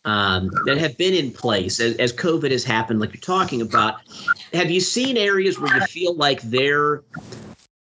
um, 0.05 0.49
that 0.65 0.77
have 0.77 0.97
been 0.97 1.13
in 1.13 1.31
place 1.31 1.79
as, 1.79 1.95
as 1.97 2.13
COVID 2.13 2.51
has 2.51 2.63
happened, 2.63 2.99
like 2.99 3.13
you're 3.13 3.21
talking 3.21 3.61
about. 3.61 4.01
Have 4.53 4.71
you 4.71 4.79
seen 4.79 5.17
areas 5.17 5.59
where 5.59 5.73
you 5.75 5.81
feel 5.87 6.15
like 6.15 6.41
their 6.43 7.03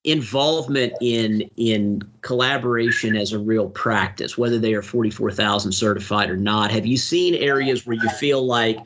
involvement 0.03 0.93
in 0.99 1.41
in 1.57 2.01
collaboration 2.21 3.15
as 3.15 3.33
a 3.33 3.39
real 3.39 3.69
practice, 3.69 4.37
whether 4.37 4.57
they 4.57 4.73
are 4.73 4.81
44,000 4.81 5.71
certified 5.71 6.29
or 6.29 6.37
not? 6.37 6.71
Have 6.71 6.85
you 6.85 6.97
seen 6.97 7.35
areas 7.35 7.85
where 7.85 7.95
you 7.95 8.09
feel 8.09 8.45
like 8.45 8.79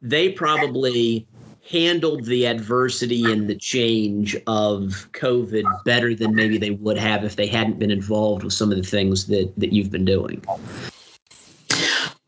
they 0.00 0.30
probably 0.30 1.26
handled 1.68 2.24
the 2.24 2.46
adversity 2.46 3.30
and 3.30 3.46
the 3.46 3.54
change 3.54 4.34
of 4.46 5.06
COVID 5.12 5.64
better 5.84 6.14
than 6.14 6.34
maybe 6.34 6.56
they 6.56 6.70
would 6.70 6.96
have 6.96 7.24
if 7.24 7.36
they 7.36 7.46
hadn't 7.46 7.78
been 7.78 7.90
involved 7.90 8.42
with 8.42 8.54
some 8.54 8.70
of 8.70 8.78
the 8.78 8.82
things 8.82 9.26
that 9.26 9.52
that 9.58 9.72
you've 9.72 9.90
been 9.90 10.06
doing? 10.06 10.42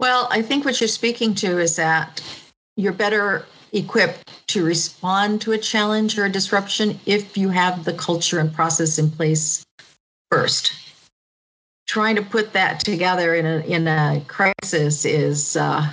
Well, 0.00 0.28
I 0.30 0.40
think 0.40 0.64
what 0.64 0.80
you're 0.80 0.88
speaking 0.88 1.34
to 1.36 1.58
is 1.58 1.76
that 1.76 2.22
you're 2.74 2.94
better 2.94 3.44
equipped 3.74 4.32
to 4.48 4.64
respond 4.64 5.42
to 5.42 5.52
a 5.52 5.58
challenge 5.58 6.18
or 6.18 6.24
a 6.24 6.30
disruption 6.30 6.98
if 7.04 7.36
you 7.36 7.50
have 7.50 7.84
the 7.84 7.92
culture 7.92 8.38
and 8.38 8.52
process 8.52 8.98
in 8.98 9.10
place 9.10 9.62
first. 10.30 10.72
Trying 11.86 12.16
to 12.16 12.22
put 12.22 12.54
that 12.54 12.80
together 12.80 13.34
in 13.34 13.44
a 13.44 13.58
in 13.60 13.86
a 13.88 14.24
crisis 14.26 15.04
is 15.04 15.56
uh, 15.56 15.86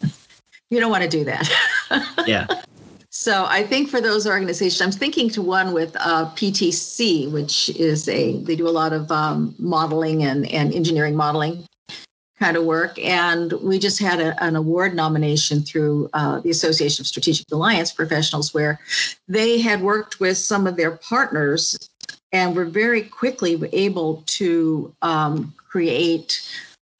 you 0.70 0.78
don't 0.78 0.90
want 0.90 1.04
to 1.04 1.08
do 1.08 1.24
that. 1.24 1.50
yeah. 2.26 2.46
So 3.08 3.46
I 3.48 3.62
think 3.62 3.88
for 3.88 4.02
those 4.02 4.26
organizations, 4.26 4.82
I'm 4.82 4.92
thinking 4.92 5.30
to 5.30 5.40
one 5.40 5.72
with 5.72 5.96
uh, 5.98 6.26
PTC, 6.34 7.30
which 7.30 7.70
is 7.70 8.08
a 8.08 8.36
they 8.42 8.56
do 8.56 8.68
a 8.68 8.76
lot 8.82 8.92
of 8.92 9.10
um, 9.10 9.54
modeling 9.58 10.22
and 10.22 10.46
and 10.50 10.74
engineering 10.74 11.16
modeling 11.16 11.66
kind 12.38 12.56
of 12.56 12.64
work. 12.64 12.98
And 12.98 13.52
we 13.54 13.78
just 13.78 13.98
had 13.98 14.20
a, 14.20 14.42
an 14.42 14.56
award 14.56 14.94
nomination 14.94 15.62
through 15.62 16.08
uh, 16.12 16.40
the 16.40 16.50
Association 16.50 17.02
of 17.02 17.06
Strategic 17.06 17.50
Alliance 17.50 17.92
Professionals, 17.92 18.54
where 18.54 18.78
they 19.28 19.60
had 19.60 19.82
worked 19.82 20.20
with 20.20 20.38
some 20.38 20.66
of 20.66 20.76
their 20.76 20.92
partners 20.92 21.76
and 22.32 22.54
were 22.54 22.64
very 22.64 23.02
quickly 23.02 23.58
able 23.72 24.22
to 24.26 24.94
um, 25.02 25.54
create 25.68 26.40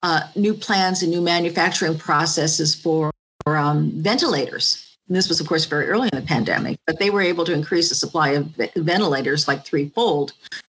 uh, 0.02 0.22
new 0.36 0.54
plans 0.54 1.02
and 1.02 1.10
new 1.10 1.20
manufacturing 1.20 1.98
processes 1.98 2.74
for, 2.74 3.10
for 3.44 3.56
um, 3.56 3.90
ventilators. 3.94 4.96
And 5.08 5.16
this 5.16 5.28
was, 5.28 5.40
of 5.40 5.46
course, 5.46 5.64
very 5.64 5.88
early 5.88 6.08
in 6.12 6.18
the 6.18 6.26
pandemic, 6.26 6.78
but 6.86 6.98
they 6.98 7.10
were 7.10 7.22
able 7.22 7.44
to 7.46 7.52
increase 7.52 7.88
the 7.88 7.94
supply 7.94 8.30
of 8.30 8.46
ventilators 8.76 9.48
like 9.48 9.64
threefold 9.64 10.32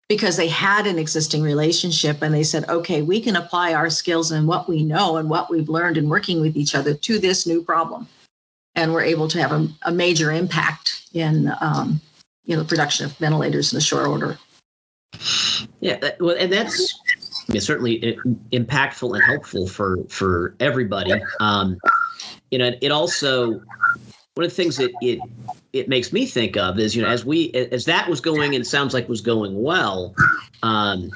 because 0.09 0.37
they 0.37 0.47
had 0.47 0.85
an 0.85 0.99
existing 0.99 1.41
relationship 1.41 2.21
and 2.21 2.33
they 2.33 2.43
said, 2.43 2.67
okay, 2.69 3.01
we 3.01 3.21
can 3.21 3.35
apply 3.35 3.73
our 3.73 3.89
skills 3.89 4.31
and 4.31 4.47
what 4.47 4.67
we 4.67 4.83
know 4.83 5.17
and 5.17 5.29
what 5.29 5.49
we've 5.49 5.69
learned 5.69 5.97
in 5.97 6.09
working 6.09 6.41
with 6.41 6.55
each 6.57 6.75
other 6.75 6.93
to 6.93 7.19
this 7.19 7.47
new 7.47 7.63
problem. 7.63 8.07
And 8.75 8.93
we're 8.93 9.03
able 9.03 9.27
to 9.29 9.41
have 9.41 9.51
a, 9.51 9.67
a 9.83 9.91
major 9.91 10.31
impact 10.31 11.07
in 11.13 11.51
um, 11.61 12.01
you 12.45 12.55
know, 12.55 12.63
the 12.63 12.67
production 12.67 13.05
of 13.05 13.13
ventilators 13.17 13.71
in 13.71 13.77
the 13.77 13.81
short 13.81 14.07
order. 14.07 14.37
Yeah, 15.79 15.99
well, 16.19 16.35
and 16.37 16.51
that's 16.51 16.99
certainly 17.59 18.17
impactful 18.51 19.13
and 19.13 19.23
helpful 19.23 19.67
for 19.67 20.03
for 20.09 20.55
everybody. 20.59 21.13
Um, 21.39 21.77
you 22.51 22.57
know, 22.57 22.71
it 22.81 22.91
also 22.91 23.61
one 24.33 24.45
of 24.45 24.49
the 24.49 24.55
things 24.55 24.77
that 24.77 24.91
it 25.01 25.19
it 25.73 25.89
makes 25.89 26.13
me 26.13 26.25
think 26.25 26.55
of 26.55 26.79
is 26.79 26.95
you 26.95 27.01
know 27.01 27.07
as 27.07 27.25
we 27.25 27.51
as 27.71 27.85
that 27.85 28.07
was 28.07 28.21
going 28.21 28.55
and 28.55 28.65
sounds 28.65 28.93
like 28.93 29.09
was 29.09 29.21
going 29.21 29.61
well 29.61 30.15
um, 30.61 31.11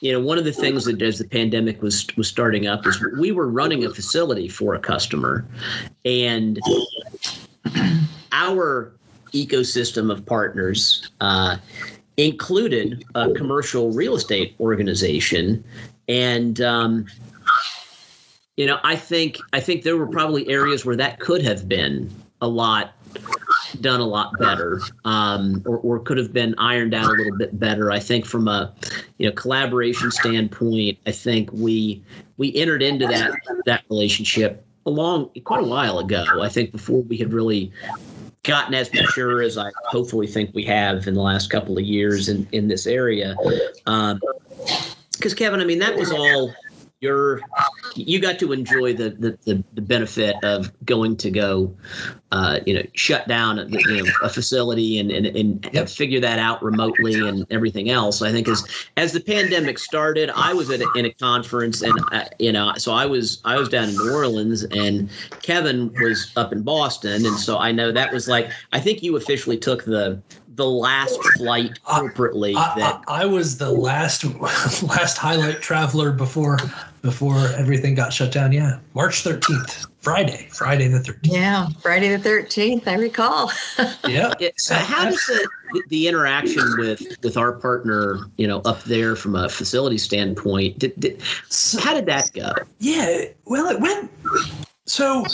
you 0.00 0.10
know 0.10 0.18
one 0.18 0.38
of 0.38 0.44
the 0.44 0.52
things 0.52 0.86
that 0.86 1.00
as 1.02 1.18
the 1.18 1.28
pandemic 1.28 1.80
was 1.82 2.06
was 2.16 2.26
starting 2.26 2.66
up 2.66 2.86
is 2.86 3.00
we 3.18 3.30
were 3.30 3.48
running 3.48 3.84
a 3.84 3.90
facility 3.90 4.48
for 4.48 4.74
a 4.74 4.78
customer 4.78 5.44
and 6.04 6.58
our 8.32 8.92
ecosystem 9.32 10.10
of 10.10 10.24
partners 10.24 11.10
uh, 11.20 11.58
included 12.16 13.04
a 13.14 13.30
commercial 13.34 13.92
real 13.92 14.16
estate 14.16 14.56
organization. 14.58 15.62
And 16.08 16.62
um, 16.62 17.06
you 18.56 18.66
know 18.66 18.78
i 18.82 18.96
think 18.96 19.38
i 19.54 19.60
think 19.60 19.84
there 19.84 19.96
were 19.96 20.08
probably 20.08 20.46
areas 20.48 20.84
where 20.84 20.96
that 20.96 21.20
could 21.20 21.40
have 21.40 21.68
been 21.68 22.10
a 22.42 22.48
lot 22.48 22.92
done 23.80 24.00
a 24.00 24.06
lot 24.06 24.38
better 24.38 24.80
um, 25.04 25.62
or, 25.66 25.78
or 25.78 25.98
could 26.00 26.18
have 26.18 26.32
been 26.32 26.54
ironed 26.58 26.94
out 26.94 27.06
a 27.06 27.12
little 27.12 27.36
bit 27.36 27.58
better. 27.58 27.90
I 27.90 27.98
think 27.98 28.26
from 28.26 28.48
a 28.48 28.72
you 29.18 29.26
know 29.28 29.32
collaboration 29.32 30.10
standpoint 30.10 30.98
i 31.06 31.10
think 31.10 31.50
we 31.52 32.02
we 32.36 32.54
entered 32.54 32.82
into 32.82 33.06
that 33.06 33.32
that 33.66 33.84
relationship 33.90 34.64
a 34.86 34.90
long 34.90 35.30
quite 35.44 35.62
a 35.62 35.66
while 35.66 35.98
ago. 35.98 36.24
I 36.42 36.48
think 36.48 36.72
before 36.72 37.02
we 37.02 37.16
had 37.16 37.32
really 37.32 37.72
gotten 38.44 38.72
as 38.74 38.92
mature 38.94 39.42
as 39.42 39.58
i 39.58 39.70
hopefully 39.84 40.26
think 40.26 40.54
we 40.54 40.64
have 40.64 41.06
in 41.06 41.14
the 41.14 41.20
last 41.20 41.50
couple 41.50 41.76
of 41.76 41.84
years 41.84 42.28
in 42.28 42.48
in 42.52 42.68
this 42.68 42.86
area. 42.86 43.34
Because 43.36 43.82
um, 43.86 45.36
kevin 45.36 45.60
i 45.60 45.64
mean 45.64 45.80
that 45.80 45.96
was 45.96 46.10
all 46.10 46.54
you're 47.00 47.40
you 47.94 48.20
got 48.20 48.38
to 48.40 48.52
enjoy 48.52 48.92
the 48.92 49.10
the, 49.10 49.38
the, 49.44 49.64
the 49.74 49.80
benefit 49.80 50.34
of 50.42 50.72
going 50.84 51.16
to 51.16 51.30
go 51.30 51.72
uh, 52.32 52.58
you 52.66 52.74
know 52.74 52.82
shut 52.94 53.26
down 53.28 53.58
a, 53.58 53.66
you 53.66 54.02
know, 54.02 54.10
a 54.22 54.28
facility 54.28 54.98
and 54.98 55.10
and, 55.12 55.26
and 55.26 55.70
yep. 55.72 55.88
figure 55.88 56.18
that 56.18 56.40
out 56.40 56.62
remotely 56.62 57.14
and 57.26 57.46
everything 57.50 57.88
else 57.88 58.20
i 58.20 58.32
think 58.32 58.48
as 58.48 58.66
as 58.96 59.12
the 59.12 59.20
pandemic 59.20 59.78
started 59.78 60.30
i 60.34 60.52
was 60.52 60.70
at 60.70 60.80
a, 60.80 60.90
in 60.96 61.06
a 61.06 61.12
conference 61.14 61.82
and 61.82 61.98
I, 62.10 62.22
uh, 62.22 62.24
you 62.40 62.52
know 62.52 62.72
so 62.76 62.92
i 62.92 63.06
was 63.06 63.40
i 63.44 63.56
was 63.56 63.68
down 63.68 63.88
in 63.88 63.94
new 63.94 64.12
orleans 64.12 64.64
and 64.64 65.08
kevin 65.42 65.92
was 66.00 66.32
up 66.36 66.52
in 66.52 66.62
boston 66.62 67.24
and 67.24 67.36
so 67.36 67.58
i 67.58 67.70
know 67.70 67.92
that 67.92 68.12
was 68.12 68.28
like 68.28 68.50
i 68.72 68.80
think 68.80 69.04
you 69.04 69.16
officially 69.16 69.56
took 69.56 69.84
the 69.84 70.20
the 70.58 70.66
last 70.66 71.16
flight 71.36 71.78
corporately 71.86 72.54
I, 72.56 72.74
that 72.78 73.04
I, 73.06 73.22
I, 73.22 73.24
was 73.26 73.58
the 73.58 73.70
last 73.70 74.24
last 74.82 75.16
highlight 75.16 75.62
traveler 75.62 76.10
before 76.10 76.58
before 77.02 77.38
everything 77.56 77.94
got 77.94 78.12
shut 78.12 78.32
down. 78.32 78.52
Yeah, 78.52 78.78
March 78.94 79.22
thirteenth, 79.22 79.86
Friday, 80.00 80.48
Friday 80.52 80.88
the 80.88 81.00
thirteenth. 81.00 81.34
Yeah, 81.34 81.68
Friday 81.82 82.08
the 82.08 82.18
thirteenth. 82.18 82.86
I 82.88 82.94
recall. 82.94 83.52
yeah. 84.06 84.32
So 84.56 84.74
how 84.74 85.06
does 85.06 85.24
the 85.26 85.48
the 85.88 86.08
interaction 86.08 86.64
with 86.78 87.02
with 87.22 87.36
our 87.36 87.52
partner, 87.52 88.20
you 88.36 88.46
know, 88.46 88.60
up 88.60 88.82
there 88.84 89.16
from 89.16 89.34
a 89.34 89.48
facility 89.48 89.98
standpoint, 89.98 90.78
did, 90.78 90.98
did, 90.98 91.22
how 91.78 91.94
did 91.94 92.06
that 92.06 92.32
go? 92.32 92.52
Yeah, 92.78 93.24
well, 93.44 93.68
it 93.68 93.80
went 93.80 94.10
so 94.88 95.24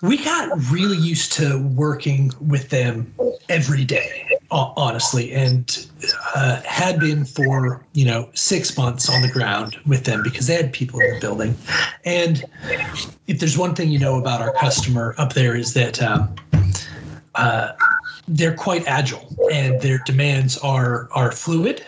we 0.00 0.16
got 0.16 0.50
really 0.70 0.96
used 0.96 1.32
to 1.34 1.58
working 1.74 2.32
with 2.40 2.70
them 2.70 3.12
every 3.48 3.84
day, 3.84 4.26
honestly, 4.50 5.32
and 5.32 5.86
uh, 6.34 6.62
had 6.62 6.98
been 6.98 7.24
for 7.26 7.84
you 7.92 8.06
know 8.06 8.30
six 8.32 8.76
months 8.76 9.10
on 9.10 9.20
the 9.20 9.30
ground 9.30 9.78
with 9.86 10.04
them 10.04 10.22
because 10.22 10.46
they 10.46 10.54
had 10.54 10.72
people 10.72 10.98
in 11.00 11.14
the 11.14 11.20
building. 11.20 11.54
And 12.04 12.42
if 13.26 13.38
there's 13.38 13.58
one 13.58 13.74
thing 13.74 13.90
you 13.90 13.98
know 13.98 14.18
about 14.18 14.40
our 14.40 14.52
customer 14.54 15.14
up 15.18 15.34
there 15.34 15.54
is 15.54 15.74
that 15.74 16.02
um, 16.02 16.34
uh, 17.34 17.72
they're 18.28 18.56
quite 18.56 18.86
agile 18.86 19.36
and 19.52 19.80
their 19.82 19.98
demands 20.06 20.56
are 20.58 21.08
are 21.12 21.32
fluid 21.32 21.84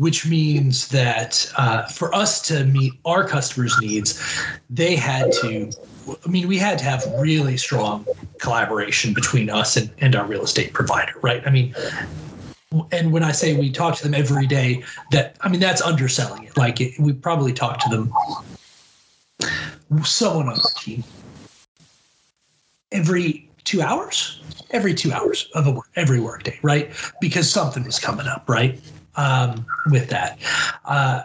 which 0.00 0.26
means 0.26 0.88
that 0.88 1.52
uh, 1.58 1.82
for 1.88 2.14
us 2.14 2.40
to 2.40 2.64
meet 2.64 2.94
our 3.04 3.22
customers' 3.22 3.76
needs, 3.82 4.18
they 4.70 4.96
had 4.96 5.30
to 5.30 5.70
I 6.24 6.28
mean, 6.28 6.48
we 6.48 6.58
had 6.58 6.78
to 6.78 6.84
have 6.84 7.04
really 7.18 7.56
strong 7.56 8.06
collaboration 8.38 9.14
between 9.14 9.50
us 9.50 9.76
and, 9.76 9.90
and 9.98 10.16
our 10.16 10.26
real 10.26 10.42
estate 10.42 10.72
provider, 10.72 11.14
right? 11.22 11.42
I 11.46 11.50
mean, 11.50 11.74
and 12.92 13.12
when 13.12 13.22
I 13.22 13.32
say 13.32 13.56
we 13.56 13.70
talk 13.70 13.96
to 13.96 14.02
them 14.02 14.14
every 14.14 14.46
day, 14.46 14.84
that 15.10 15.36
I 15.40 15.48
mean 15.48 15.60
that's 15.60 15.82
underselling 15.82 16.44
it. 16.44 16.56
Like 16.56 16.80
it, 16.80 16.98
we 17.00 17.12
probably 17.12 17.52
talk 17.52 17.80
to 17.80 17.88
them, 17.88 18.12
someone 20.04 20.48
on 20.48 20.54
our 20.54 20.70
team, 20.76 21.02
every 22.92 23.48
two 23.64 23.82
hours, 23.82 24.40
every 24.70 24.94
two 24.94 25.12
hours 25.12 25.48
of 25.54 25.66
a 25.66 25.76
every 25.96 26.20
workday, 26.20 26.58
right? 26.62 26.90
Because 27.20 27.50
something 27.50 27.84
was 27.84 27.98
coming 27.98 28.26
up, 28.26 28.48
right? 28.48 28.80
Um, 29.16 29.66
with 29.90 30.08
that, 30.10 30.38
uh, 30.84 31.22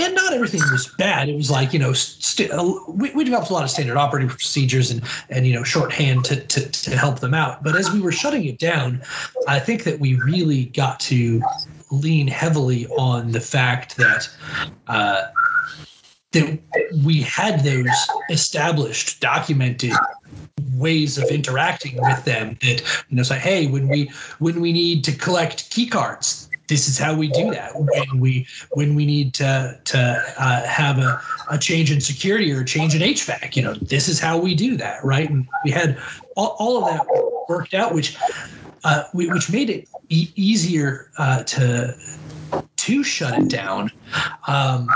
and 0.00 0.14
not 0.14 0.32
everything 0.32 0.60
was 0.72 0.88
bad. 0.98 1.28
It 1.28 1.36
was 1.36 1.50
like 1.50 1.72
you 1.72 1.78
know, 1.78 1.92
st- 1.92 2.50
we, 2.88 3.10
we 3.10 3.24
developed 3.24 3.50
a 3.50 3.52
lot 3.52 3.64
of 3.64 3.70
standard 3.70 3.96
operating 3.96 4.28
procedures 4.28 4.90
and 4.90 5.02
and 5.28 5.46
you 5.46 5.52
know 5.52 5.62
shorthand 5.64 6.24
to, 6.26 6.36
to 6.40 6.68
to 6.70 6.96
help 6.96 7.20
them 7.20 7.34
out. 7.34 7.62
But 7.62 7.76
as 7.76 7.90
we 7.92 8.00
were 8.00 8.12
shutting 8.12 8.44
it 8.46 8.58
down, 8.58 9.02
I 9.46 9.58
think 9.58 9.84
that 9.84 10.00
we 10.00 10.14
really 10.16 10.66
got 10.66 11.00
to 11.00 11.42
lean 11.90 12.28
heavily 12.28 12.86
on 12.88 13.32
the 13.32 13.40
fact 13.40 13.96
that. 13.96 14.28
Uh, 14.86 15.22
that 16.32 16.60
we 17.04 17.22
had 17.22 17.64
those 17.64 17.88
established, 18.30 19.20
documented 19.20 19.92
ways 20.74 21.18
of 21.18 21.24
interacting 21.24 22.00
with 22.00 22.24
them 22.24 22.56
that 22.62 22.82
you 23.08 23.16
know 23.16 23.24
say 23.24 23.38
hey 23.38 23.66
when 23.66 23.88
we 23.88 24.10
when 24.38 24.60
we 24.60 24.72
need 24.72 25.02
to 25.02 25.12
collect 25.12 25.68
key 25.70 25.86
cards 25.86 26.49
this 26.70 26.88
is 26.88 26.96
how 26.96 27.14
we 27.14 27.28
do 27.28 27.50
that 27.50 27.72
when 27.74 28.20
we 28.20 28.46
when 28.70 28.94
we 28.94 29.04
need 29.04 29.34
to 29.34 29.78
to 29.84 29.98
uh, 30.38 30.64
have 30.64 30.98
a, 30.98 31.20
a 31.50 31.58
change 31.58 31.90
in 31.92 32.00
security 32.00 32.50
or 32.52 32.60
a 32.60 32.64
change 32.64 32.94
in 32.94 33.02
HVAC. 33.02 33.56
You 33.56 33.62
know, 33.62 33.74
this 33.74 34.08
is 34.08 34.20
how 34.20 34.38
we 34.38 34.54
do 34.54 34.76
that, 34.76 35.04
right? 35.04 35.28
And 35.28 35.46
we 35.64 35.72
had 35.72 35.98
all, 36.36 36.56
all 36.58 36.78
of 36.78 36.84
that 36.86 37.06
worked 37.48 37.74
out, 37.74 37.92
which 37.92 38.16
uh, 38.84 39.04
we, 39.12 39.28
which 39.28 39.50
made 39.50 39.68
it 39.68 39.88
e- 40.08 40.32
easier 40.36 41.10
uh, 41.18 41.42
to 41.42 41.94
to 42.76 43.02
shut 43.02 43.36
it 43.36 43.48
down. 43.48 43.90
Um, 44.46 44.88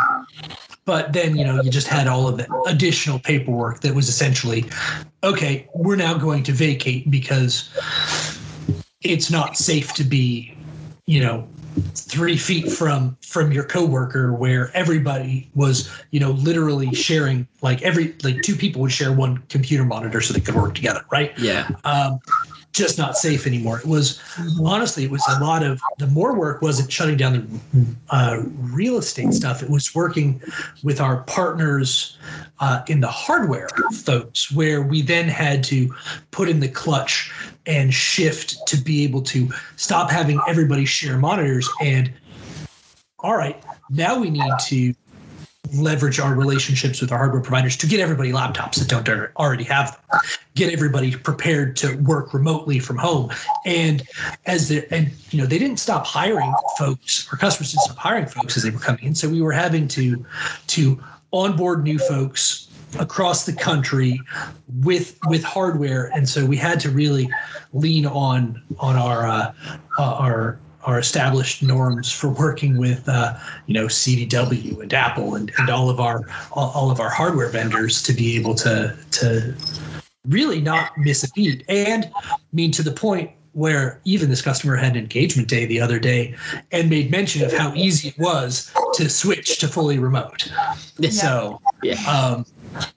but 0.84 1.12
then 1.12 1.36
you 1.36 1.44
know 1.44 1.60
you 1.60 1.70
just 1.70 1.88
had 1.88 2.06
all 2.06 2.28
of 2.28 2.36
the 2.36 2.46
additional 2.66 3.18
paperwork 3.18 3.80
that 3.80 3.94
was 3.94 4.08
essentially 4.08 4.64
okay 5.22 5.66
we're 5.74 5.96
now 5.96 6.12
going 6.12 6.42
to 6.42 6.52
vacate 6.52 7.10
because 7.10 7.70
it's 9.00 9.30
not 9.30 9.56
safe 9.56 9.94
to 9.94 10.04
be 10.04 10.54
you 11.06 11.20
know 11.20 11.48
three 11.94 12.36
feet 12.36 12.70
from 12.70 13.16
from 13.20 13.52
your 13.52 13.64
coworker 13.64 14.32
where 14.32 14.70
everybody 14.74 15.50
was 15.54 15.90
you 16.10 16.20
know 16.20 16.30
literally 16.32 16.94
sharing 16.94 17.46
like 17.62 17.82
every 17.82 18.14
like 18.22 18.40
two 18.42 18.54
people 18.54 18.80
would 18.80 18.92
share 18.92 19.12
one 19.12 19.38
computer 19.48 19.84
monitor 19.84 20.20
so 20.20 20.32
they 20.32 20.40
could 20.40 20.54
work 20.54 20.74
together 20.74 21.04
right 21.10 21.36
yeah 21.38 21.68
um, 21.84 22.20
just 22.74 22.98
not 22.98 23.16
safe 23.16 23.46
anymore. 23.46 23.78
It 23.78 23.86
was 23.86 24.20
honestly, 24.60 25.04
it 25.04 25.10
was 25.10 25.24
a 25.28 25.42
lot 25.42 25.62
of 25.62 25.80
the 25.98 26.08
more 26.08 26.36
work 26.36 26.60
wasn't 26.60 26.92
shutting 26.92 27.16
down 27.16 27.62
the 27.72 27.86
uh, 28.10 28.42
real 28.58 28.98
estate 28.98 29.32
stuff. 29.32 29.62
It 29.62 29.70
was 29.70 29.94
working 29.94 30.42
with 30.82 31.00
our 31.00 31.18
partners 31.22 32.18
uh, 32.58 32.82
in 32.88 33.00
the 33.00 33.08
hardware 33.08 33.68
folks, 33.92 34.50
where 34.50 34.82
we 34.82 35.02
then 35.02 35.28
had 35.28 35.62
to 35.64 35.94
put 36.32 36.48
in 36.48 36.58
the 36.58 36.68
clutch 36.68 37.32
and 37.66 37.92
shift 37.92 38.66
to 38.66 38.76
be 38.76 39.04
able 39.04 39.22
to 39.22 39.48
stop 39.76 40.10
having 40.10 40.40
everybody 40.48 40.84
share 40.84 41.18
monitors 41.18 41.68
and 41.80 42.12
all 43.20 43.36
right, 43.36 43.60
now 43.88 44.18
we 44.18 44.28
need 44.28 44.52
to 44.66 44.94
leverage 45.72 46.20
our 46.20 46.34
relationships 46.34 47.00
with 47.00 47.10
our 47.10 47.16
hardware 47.16 47.40
providers 47.40 47.76
to 47.78 47.86
get 47.86 47.98
everybody 47.98 48.32
laptops 48.32 48.74
that 48.74 48.88
don't 48.88 49.08
already 49.36 49.64
have 49.64 49.92
them, 49.92 50.20
get 50.54 50.72
everybody 50.72 51.16
prepared 51.16 51.74
to 51.76 51.96
work 52.02 52.34
remotely 52.34 52.78
from 52.78 52.98
home. 52.98 53.30
And 53.64 54.02
as 54.44 54.68
the 54.68 54.86
and 54.92 55.10
you 55.30 55.40
know 55.40 55.46
they 55.46 55.58
didn't 55.58 55.78
stop 55.78 56.06
hiring 56.06 56.52
folks, 56.78 57.26
our 57.32 57.38
customers 57.38 57.72
didn't 57.72 57.84
stop 57.84 57.96
hiring 57.96 58.26
folks 58.26 58.58
as 58.58 58.62
they 58.62 58.70
were 58.70 58.78
coming 58.78 59.04
in. 59.04 59.14
So 59.14 59.28
we 59.28 59.40
were 59.40 59.52
having 59.52 59.88
to 59.88 60.24
to 60.68 61.02
onboard 61.32 61.82
new 61.82 61.98
folks 61.98 62.68
across 62.98 63.46
the 63.46 63.52
country 63.52 64.20
with 64.82 65.18
with 65.26 65.42
hardware 65.42 66.10
and 66.14 66.28
so 66.28 66.44
we 66.44 66.56
had 66.56 66.80
to 66.80 66.90
really 66.90 67.28
lean 67.72 68.06
on 68.06 68.62
on 68.78 68.96
our 68.96 69.26
uh, 69.26 69.52
our 69.98 70.58
our 70.84 70.98
established 70.98 71.62
norms 71.62 72.12
for 72.12 72.28
working 72.28 72.76
with 72.76 73.08
uh, 73.08 73.34
you 73.66 73.74
know 73.74 73.86
CDW 73.86 74.80
and 74.80 74.92
Apple 74.92 75.34
and, 75.34 75.50
and 75.58 75.70
all 75.70 75.90
of 75.90 76.00
our 76.00 76.28
all, 76.52 76.70
all 76.70 76.90
of 76.90 77.00
our 77.00 77.10
hardware 77.10 77.48
vendors 77.48 78.02
to 78.02 78.12
be 78.12 78.36
able 78.36 78.54
to 78.56 78.96
to 79.12 79.54
really 80.26 80.60
not 80.60 80.90
miss 80.98 81.24
a 81.24 81.28
beat 81.34 81.64
and 81.68 82.10
I 82.16 82.36
mean 82.52 82.70
to 82.72 82.82
the 82.82 82.92
point 82.92 83.30
where 83.54 84.00
even 84.04 84.28
this 84.28 84.42
customer 84.42 84.74
had 84.76 84.92
an 84.92 84.98
engagement 84.98 85.48
day 85.48 85.64
the 85.64 85.80
other 85.80 85.98
day 85.98 86.34
and 86.72 86.90
made 86.90 87.10
mention 87.10 87.44
of 87.44 87.52
how 87.52 87.72
easy 87.74 88.08
it 88.08 88.18
was 88.18 88.72
to 88.94 89.08
switch 89.08 89.58
to 89.58 89.68
fully 89.68 89.98
remote. 89.98 90.52
Yeah. 90.98 91.10
So 91.10 91.60
yeah. 91.82 91.94
Um, 92.10 92.44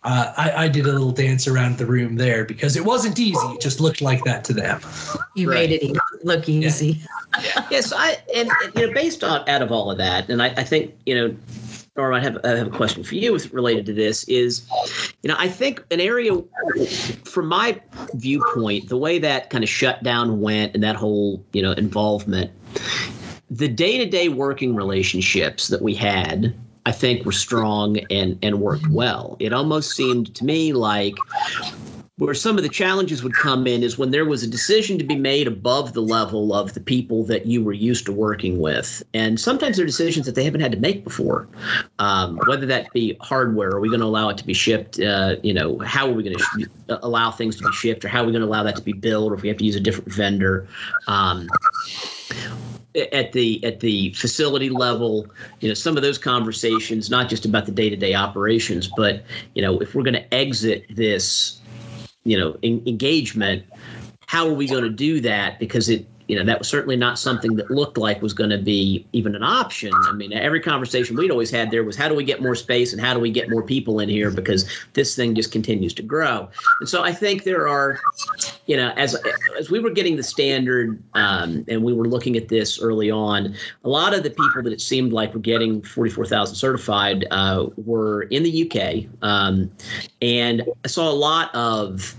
uh, 0.04 0.34
I, 0.38 0.66
I, 0.66 0.68
did 0.68 0.86
a 0.86 0.92
little 0.92 1.12
dance 1.12 1.48
around 1.48 1.78
the 1.78 1.86
room 1.86 2.16
there 2.16 2.46
because 2.46 2.76
it 2.76 2.86
wasn't 2.86 3.20
easy. 3.20 3.48
It 3.48 3.62
just 3.62 3.80
looked 3.80 4.02
like 4.02 4.24
that 4.24 4.44
to 4.46 4.54
them. 4.54 4.82
You 5.36 5.50
right. 5.50 5.70
made 5.70 5.84
it 5.84 5.98
look 6.24 6.50
easy. 6.50 7.02
Yeah. 7.42 7.68
yes, 7.72 7.94
I 7.96 8.18
and, 8.36 8.50
and, 8.63 8.76
you 8.76 8.88
know 8.88 8.94
based 8.94 9.24
on 9.24 9.48
out 9.48 9.62
of 9.62 9.72
all 9.72 9.92
of 9.92 9.98
that, 9.98 10.30
and 10.30 10.42
I, 10.42 10.48
I 10.48 10.63
think 10.63 10.96
you 11.06 11.16
know 11.16 11.36
Norm, 11.98 12.13
I 12.13 12.22
have, 12.22 12.38
I 12.44 12.50
have 12.50 12.68
a 12.68 12.70
question 12.70 13.04
for 13.04 13.16
you 13.16 13.34
with, 13.34 13.52
related 13.52 13.88
to 13.88 13.94
this 13.94 14.24
is, 14.26 14.68
you 15.24 15.30
know, 15.30 15.36
I 15.40 15.48
think 15.48 15.84
an 15.90 16.00
area 16.00 16.32
from 17.24 17.48
my 17.48 17.82
viewpoint, 18.13 18.88
the 18.88 18.98
way 18.98 19.18
that 19.18 19.50
kind 19.50 19.63
of 19.63 19.70
shutdown 19.70 20.40
went 20.40 20.76
and 20.76 20.84
that 20.84 20.96
whole, 20.96 21.44
you 21.54 21.63
know, 21.63 21.72
involvement, 21.72 22.52
the 23.50 23.68
day-to-day 23.68 24.30
working 24.30 24.76
relationships 24.76 25.70
that 25.70 25.82
we 25.82 25.96
had 25.96 26.54
I 26.88 26.91
think 26.93 27.26
were 27.26 27.34
strong 27.34 27.97
and 28.10 28.39
and 28.41 28.62
worked 28.62 28.88
well. 28.88 29.36
It 29.41 29.52
almost 29.52 29.91
seemed 29.91 30.34
to 30.36 30.45
me 30.45 30.71
like 30.71 31.15
where 32.15 32.34
some 32.34 32.56
of 32.56 32.63
the 32.63 32.69
challenges 32.69 33.21
would 33.21 33.34
come 33.34 33.67
in 33.67 33.84
is 33.84 33.97
when 33.97 34.12
there 34.12 34.23
was 34.23 34.41
a 34.41 34.47
decision 34.47 34.97
to 34.97 35.04
be 35.04 35.17
made 35.17 35.47
above 35.47 35.91
the 35.91 36.02
level 36.02 36.54
of 36.54 36.76
the 36.76 36.80
people 36.80 37.26
that 37.26 37.45
you 37.45 37.62
were 37.62 37.73
used 37.73 38.06
to 38.06 38.13
working 38.13 38.60
with. 38.60 39.04
And 39.13 39.38
sometimes 39.38 39.76
they're 39.76 39.86
decisions 39.86 40.26
that 40.28 40.36
they 40.36 40.45
haven't 40.45 40.62
had 40.62 40.71
to 40.71 40.80
make 40.80 41.04
before, 41.04 41.50
um, 42.00 42.39
whether 42.47 42.65
that 42.65 42.91
be 42.93 43.17
hardware, 43.19 43.71
are 43.71 43.82
we 43.82 43.89
going 43.89 44.00
to 44.00 44.06
allow 44.06 44.30
it 44.30 44.38
to 44.38 44.45
be 44.45 44.54
shipped? 44.54 44.97
Uh, 44.97 45.36
you 45.43 45.54
know, 45.54 45.80
how 45.80 46.08
are 46.08 46.13
we 46.13 46.23
going 46.23 46.38
to 46.38 46.43
sh- 46.43 46.95
allow 47.04 47.32
things 47.32 47.58
to 47.58 47.63
be 47.65 47.71
shipped, 47.73 48.06
or 48.06 48.08
how 48.08 48.23
are 48.23 48.26
we 48.26 48.32
going 48.32 48.41
to 48.41 48.47
allow 48.47 48.63
that 48.63 48.78
to 48.78 48.82
be 48.82 48.93
built, 48.93 49.30
or 49.30 49.36
if 49.36 49.41
we 49.41 49.50
have 49.50 49.58
to 49.58 49.65
use 49.65 49.76
a 49.76 49.82
different 49.82 50.12
vendor? 50.12 50.67
Um, 51.08 51.50
at 52.98 53.32
the 53.32 53.64
at 53.64 53.80
the 53.80 54.12
facility 54.14 54.70
level 54.70 55.28
you 55.60 55.68
know 55.68 55.74
some 55.74 55.96
of 55.96 56.04
those 56.04 56.18
conversations 56.18 57.10
not 57.10 57.30
just 57.30 57.46
about 57.46 57.66
the 57.66 57.72
day-to-day 57.72 58.16
operations 58.16 58.90
but 58.98 59.24
you 59.54 59.62
know 59.62 59.80
if 59.80 59.94
we're 59.94 60.04
going 60.04 60.14
to 60.14 60.34
exit 60.34 60.84
this 60.96 61.60
you 62.24 62.38
know 62.38 62.58
engagement 62.64 63.64
how 64.28 64.48
are 64.48 64.54
we 64.54 64.68
going 64.68 64.84
to 64.84 64.90
do 64.90 65.20
that? 65.22 65.58
Because 65.58 65.90
it 65.90 66.06
you 66.28 66.38
know 66.38 66.46
that 66.46 66.60
was 66.60 66.68
certainly 66.68 66.96
not 66.96 67.18
something 67.18 67.56
that 67.56 67.72
looked 67.72 67.98
like 67.98 68.22
was 68.22 68.34
going 68.34 68.50
to 68.50 68.58
be 68.58 69.06
even 69.13 69.36
an 69.36 69.44
option. 69.44 69.92
I 70.08 70.12
mean 70.12 70.34
every 70.34 70.60
conversation 70.60 71.16
we'd 71.16 71.32
always 71.32 71.50
had 71.50 71.72
there 71.72 71.84
was 71.84 71.96
how 71.96 72.08
do 72.08 72.16
we 72.16 72.24
get 72.24 72.42
more 72.42 72.56
space 72.56 72.94
and 72.94 73.02
how 73.02 73.13
do 73.13 73.20
we 73.20 73.32
get 73.32 73.50
more 73.50 73.63
people 73.63 74.00
in 74.00 74.10
here? 74.10 74.32
Because 74.32 74.70
this 74.94 75.16
thing 75.16 75.36
just 75.36 75.52
continues 75.52 75.94
to 75.96 76.04
grow. 76.04 76.48
And 76.80 76.88
so 76.88 77.04
i 77.04 77.12
think 77.12 77.44
there 77.44 77.68
are 77.68 78.00
you 78.66 78.76
know 78.76 78.92
as 78.98 79.16
as 79.58 79.72
we 79.72 79.80
were 79.80 79.90
getting 79.90 80.16
the 80.18 80.24
standard 80.24 81.02
um, 81.13 81.63
and 81.68 81.84
we 81.84 81.94
were 81.94 82.08
looking 82.08 82.36
at 82.36 82.50
this 82.50 82.80
early 82.80 83.10
on 83.10 83.56
a 83.84 83.90
lot 83.90 84.13
of 84.13 84.24
the 84.24 84.30
people 84.30 84.62
that 84.63 84.74
it 84.74 84.82
seemed 84.82 85.13
like 85.13 85.34
were 85.34 85.40
getting 85.40 85.82
44000 85.82 86.56
certified 86.56 87.26
uh, 87.32 87.68
were 87.78 88.24
in 88.24 88.44
the 88.44 88.54
uk 88.66 89.06
um, 89.22 89.72
and 90.22 90.63
i 90.84 90.88
saw 90.88 91.10
a 91.10 91.13
lot 91.13 91.54
of 91.56 92.16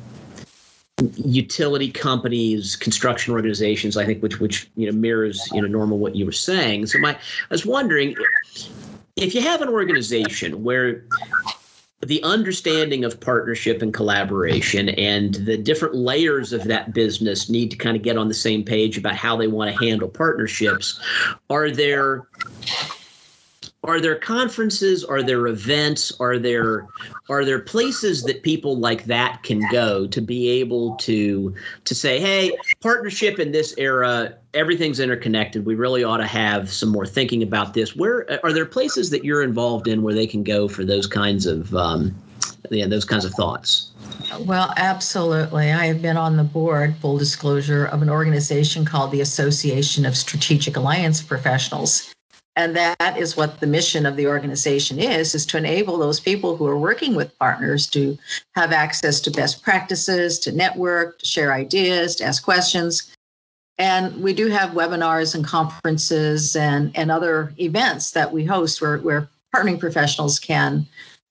utility 1.16 1.90
companies, 1.90 2.76
construction 2.76 3.32
organizations, 3.32 3.96
I 3.96 4.04
think, 4.04 4.22
which 4.22 4.40
which 4.40 4.68
you 4.76 4.90
know 4.90 4.96
mirrors 4.96 5.48
you 5.52 5.62
know 5.62 5.68
Norma 5.68 5.94
what 5.94 6.16
you 6.16 6.26
were 6.26 6.32
saying. 6.32 6.87
So 6.87 6.98
my, 6.98 7.12
I 7.14 7.18
was 7.50 7.64
wondering 7.64 8.16
if 9.16 9.34
you 9.34 9.40
have 9.42 9.62
an 9.62 9.68
organization 9.68 10.62
where 10.62 11.04
the 12.00 12.22
understanding 12.22 13.04
of 13.04 13.18
partnership 13.20 13.82
and 13.82 13.92
collaboration 13.92 14.90
and 14.90 15.34
the 15.34 15.56
different 15.56 15.96
layers 15.96 16.52
of 16.52 16.64
that 16.64 16.94
business 16.94 17.50
need 17.50 17.70
to 17.72 17.76
kind 17.76 17.96
of 17.96 18.02
get 18.02 18.16
on 18.16 18.28
the 18.28 18.34
same 18.34 18.62
page 18.62 18.96
about 18.96 19.16
how 19.16 19.37
they 19.37 19.48
want 19.48 19.70
to 19.74 19.84
handle 19.84 20.08
partnerships. 20.08 21.00
Are 21.50 21.70
there 21.70 22.28
are 23.85 24.01
there 24.01 24.17
conferences? 24.17 25.05
Are 25.05 25.23
there 25.23 25.47
events? 25.47 26.12
Are 26.21 26.38
there 26.38 26.87
are 27.29 27.45
there 27.45 27.61
places 27.61 28.23
that 28.25 28.43
people 28.43 28.77
like 28.77 29.05
that 29.05 29.43
can 29.45 29.62
go 29.71 30.07
to 30.09 30.21
be 30.21 30.49
able 30.49 30.97
to 30.97 31.55
to 31.85 31.95
say 31.95 32.21
hey 32.21 32.53
partnership 32.81 33.38
in 33.38 33.53
this 33.53 33.75
era 33.79 34.35
everything's 34.55 34.99
interconnected. 34.99 35.64
We 35.64 35.75
really 35.77 36.03
ought 36.03 36.17
to 36.17 36.27
have 36.27 36.71
some 36.73 36.88
more 36.88 37.07
thinking 37.07 37.43
about 37.43 37.75
this. 37.75 37.95
Where 37.95 38.27
are 38.45 38.53
there 38.53 38.67
places 38.67 39.11
that 39.11 39.25
you're 39.25 39.43
involved 39.43 39.87
in 39.87 40.03
where 40.03 40.14
they 40.14 40.27
can 40.27 40.43
go 40.43 40.67
for 40.69 40.85
those 40.85 41.07
kinds 41.07 41.47
of 41.47 41.75
um, 41.75 42.14
yeah 42.71 42.87
those 42.87 43.05
kinds 43.05 43.25
of 43.25 43.33
thoughts? 43.35 43.93
Well, 44.41 44.75
absolutely. 44.77 45.71
I 45.71 45.87
have 45.87 46.03
been 46.03 46.17
on 46.17 46.37
the 46.37 46.45
board, 46.45 46.97
full 46.97 47.17
disclosure, 47.17 47.87
of 47.87 48.03
an 48.03 48.11
organization 48.11 48.85
called 48.85 49.12
the 49.12 49.21
Association 49.21 50.05
of 50.05 50.17
Strategic 50.17 50.77
Alliance 50.77 51.23
Professionals 51.23 52.12
and 52.59 52.75
that 52.77 53.16
is 53.16 53.37
what 53.37 53.61
the 53.61 53.66
mission 53.66 54.05
of 54.05 54.16
the 54.16 54.27
organization 54.27 54.99
is 54.99 55.35
is 55.35 55.47
to 55.47 55.57
enable 55.57 55.97
those 55.97 56.21
people 56.21 56.57
who 56.57 56.66
are 56.66 56.77
working 56.77 57.14
with 57.14 57.38
partners 57.38 57.87
to 57.87 58.18
have 58.55 58.73
access 58.73 59.21
to 59.21 59.31
best 59.31 59.62
practices 59.62 60.38
to 60.40 60.53
network 60.53 61.18
to 61.21 61.27
share 61.27 61.53
ideas 61.53 62.16
to 62.16 62.25
ask 62.25 62.42
questions 62.42 63.14
and 63.79 64.21
we 64.21 64.35
do 64.35 64.49
have 64.49 64.71
webinars 64.71 65.35
and 65.35 65.44
conferences 65.44 66.57
and, 66.57 66.90
and 66.97 67.11
other 67.11 67.55
events 67.61 68.11
that 68.11 68.33
we 68.33 68.44
host 68.44 68.81
where, 68.81 68.99
where 68.99 69.29
partnering 69.55 69.79
professionals 69.79 70.40
can 70.40 70.85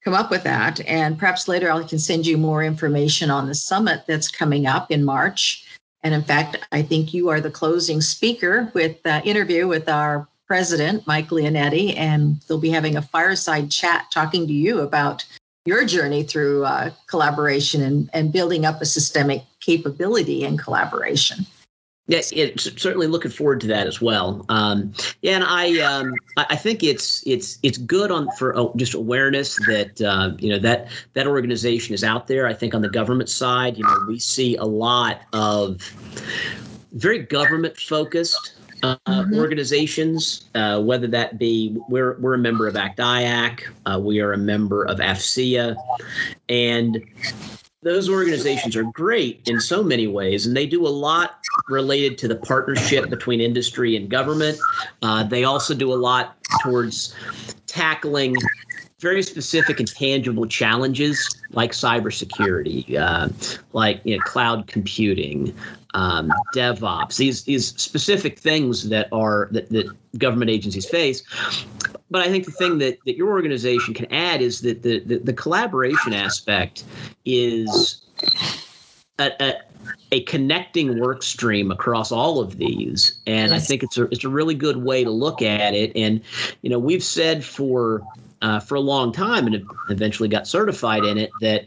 come 0.04 0.14
up 0.14 0.32
with 0.32 0.44
that. 0.44 0.80
And 0.88 1.20
perhaps 1.20 1.50
later 1.50 1.70
I 1.70 1.84
can 1.84 2.00
send 2.00 2.26
you 2.26 2.38
more 2.38 2.64
information 2.64 3.30
on 3.30 3.48
the 3.48 3.56
summit 3.56 4.06
that's 4.08 4.30
coming 4.30 4.66
up 4.66 4.92
in 4.92 5.04
March. 5.04 5.66
And 6.04 6.14
in 6.14 6.24
fact, 6.24 6.56
I 6.72 6.84
think 6.84 7.14
you 7.14 7.28
are 7.28 7.42
the 7.42 7.52
closing 7.52 8.00
speaker 8.00 8.72
with 8.74 9.04
the 9.04 9.22
interview 9.24 9.68
with 9.68 9.90
our 9.90 10.26
president, 10.48 11.06
Mike 11.06 11.30
Leonetti, 11.30 11.96
and 11.98 12.42
they'll 12.48 12.58
be 12.58 12.70
having 12.70 12.96
a 12.96 13.02
fireside 13.02 13.70
chat 13.70 14.06
talking 14.12 14.48
to 14.48 14.54
you 14.54 14.80
about 14.80 15.26
your 15.66 15.86
journey 15.86 16.24
through 16.24 16.64
uh, 16.64 16.90
collaboration 17.08 17.84
and, 17.84 18.10
and 18.14 18.32
building 18.32 18.66
up 18.66 18.82
a 18.82 18.86
systemic 18.86 19.44
capability 19.60 20.44
in 20.44 20.58
collaboration. 20.58 21.46
Yeah, 22.10 22.22
it, 22.32 22.58
certainly 22.62 23.08
looking 23.08 23.32
forward 23.32 23.60
to 23.62 23.68
that 23.68 23.86
as 23.86 24.00
well. 24.00 24.46
Um, 24.48 24.94
yeah, 25.22 25.36
and 25.36 25.44
I 25.44 25.78
um, 25.82 26.14
I 26.38 26.56
think 26.56 26.82
it's 26.82 27.22
it's 27.28 27.60
it's 27.64 27.78
good 27.78 28.12
on 28.12 28.32
for 28.38 28.58
uh, 28.58 28.68
just 28.78 28.94
awareness 28.94 29.58
that 29.66 30.02
uh, 30.02 30.32
you 30.40 30.50
know 30.50 30.60
that 30.60 30.88
that 31.16 31.28
organization 31.28 31.94
is 31.94 32.06
out 32.06 32.28
there. 32.28 32.48
I 32.48 32.54
think 32.54 32.74
on 32.74 32.82
the 32.82 32.90
government 32.90 33.28
side, 33.28 33.76
you 33.76 33.84
know, 33.84 34.06
we 34.08 34.20
see 34.20 34.56
a 34.56 34.64
lot 34.64 35.20
of 35.34 35.82
very 36.94 37.20
government 37.20 37.76
focused 37.76 38.54
uh, 38.84 38.96
mm-hmm. 39.08 39.36
organizations, 39.36 40.50
uh, 40.56 40.82
whether 40.82 41.08
that 41.08 41.38
be 41.38 41.78
we're 41.90 42.18
we're 42.20 42.36
a 42.36 42.38
member 42.38 42.68
of 42.68 42.76
ACT-IAC, 42.76 43.62
uh, 43.86 44.00
we 44.00 44.20
are 44.20 44.34
a 44.34 44.38
member 44.38 44.84
of 44.86 45.00
AFCEA, 45.00 45.76
and 46.50 47.04
those 47.84 48.10
organizations 48.10 48.76
are 48.76 48.84
great 48.84 49.42
in 49.48 49.60
so 49.60 49.84
many 49.84 50.08
ways, 50.08 50.46
and 50.46 50.56
they 50.56 50.66
do 50.66 50.86
a 50.86 50.90
lot 50.90 51.40
related 51.70 52.18
to 52.20 52.28
the 52.28 52.36
partnership 52.36 53.10
between 53.10 53.40
industry 53.40 53.96
and 53.96 54.10
government. 54.10 54.58
Uh, 55.02 55.24
they 55.24 55.44
also 55.44 55.74
do 55.74 55.94
a 55.94 55.96
lot 55.96 56.38
towards 56.64 57.16
tackling 57.66 58.36
very 59.00 59.22
specific 59.22 59.80
and 59.80 59.88
tangible 59.94 60.48
challenges 60.48 61.40
like 61.52 61.72
cybersecurity, 61.72 62.98
uh, 62.98 63.30
like 63.74 64.02
you 64.04 64.18
know, 64.18 64.24
cloud 64.24 64.66
computing, 64.68 65.56
um, 65.94 66.32
DevOps, 66.54 67.18
these 67.18 67.44
these 67.44 67.70
specific 67.80 68.40
things 68.40 68.90
that 68.90 69.08
are 69.12 69.48
that, 69.52 69.70
that 69.70 69.88
government 70.18 70.52
agencies 70.52 70.88
face. 70.88 71.24
But 72.10 72.22
I 72.22 72.30
think 72.30 72.46
the 72.46 72.52
thing 72.52 72.78
that, 72.78 72.98
that 73.06 73.18
your 73.18 73.30
organization 73.30 73.94
can 73.94 74.12
add 74.14 74.42
is 74.42 74.62
that 74.62 74.82
the, 74.82 75.02
the, 75.02 75.18
the 75.18 75.34
collaboration 75.34 76.14
aspect 76.14 76.86
is 77.26 78.06
a, 79.20 79.32
a, 79.42 79.54
a, 80.14 80.22
connecting 80.24 81.00
work 81.00 81.22
stream 81.22 81.70
across 81.70 82.12
all 82.12 82.40
of 82.40 82.58
these. 82.58 83.20
And 83.28 83.54
I 83.54 83.60
think 83.60 83.84
it's 83.84 83.98
a, 83.98 84.04
it's 84.06 84.24
a 84.24 84.30
really 84.30 84.56
good 84.56 84.78
way 84.78 85.04
to 85.04 85.10
look 85.10 85.42
at 85.42 85.74
it. 85.74 85.92
And, 85.96 86.22
you 86.62 86.70
know, 86.70 86.80
we've 86.80 87.04
said 87.04 87.44
for 87.44 88.04
uh, 88.42 88.60
for 88.60 88.76
a 88.76 88.80
long 88.80 89.12
time 89.12 89.48
and 89.48 89.66
eventually 89.90 90.30
got 90.30 90.48
certified 90.48 91.04
in 91.04 91.18
it 91.18 91.32
that 91.42 91.66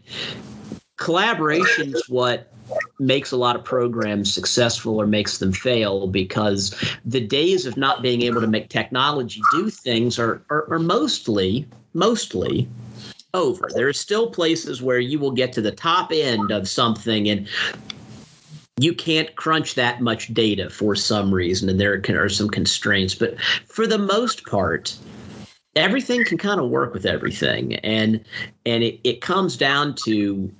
collaboration 0.96 1.94
is 1.94 2.08
what 2.08 2.52
makes 3.00 3.32
a 3.32 3.36
lot 3.36 3.56
of 3.56 3.64
programs 3.64 4.32
successful 4.32 5.00
or 5.00 5.06
makes 5.06 5.38
them 5.38 5.52
fail 5.52 6.06
because 6.06 6.74
the 7.04 7.20
days 7.20 7.66
of 7.66 7.76
not 7.76 8.02
being 8.02 8.22
able 8.22 8.40
to 8.40 8.46
make 8.46 8.68
technology 8.68 9.40
do 9.52 9.70
things 9.70 10.18
are, 10.18 10.42
are, 10.50 10.70
are 10.70 10.78
mostly 10.78 11.66
mostly 11.94 12.68
over. 13.34 13.68
There 13.74 13.88
are 13.88 13.92
still 13.92 14.30
places 14.30 14.82
where 14.82 14.98
you 14.98 15.18
will 15.18 15.30
get 15.30 15.52
to 15.54 15.60
the 15.60 15.72
top 15.72 16.12
end 16.12 16.50
of 16.50 16.68
something 16.68 17.28
and 17.28 17.48
you 18.78 18.94
can't 18.94 19.34
crunch 19.36 19.74
that 19.74 20.00
much 20.00 20.32
data 20.32 20.70
for 20.70 20.94
some 20.96 21.32
reason, 21.32 21.68
and 21.68 21.78
there 21.78 22.02
are 22.08 22.28
some 22.28 22.48
constraints. 22.48 23.14
But 23.14 23.38
for 23.66 23.86
the 23.86 23.98
most 23.98 24.46
part, 24.46 24.96
everything 25.76 26.24
can 26.24 26.36
kind 26.36 26.60
of 26.60 26.68
work 26.68 26.92
with 26.92 27.06
everything. 27.06 27.76
And 27.76 28.24
and 28.66 28.82
it, 28.82 29.00
it 29.04 29.20
comes 29.20 29.56
down 29.56 29.94
to 30.04 30.50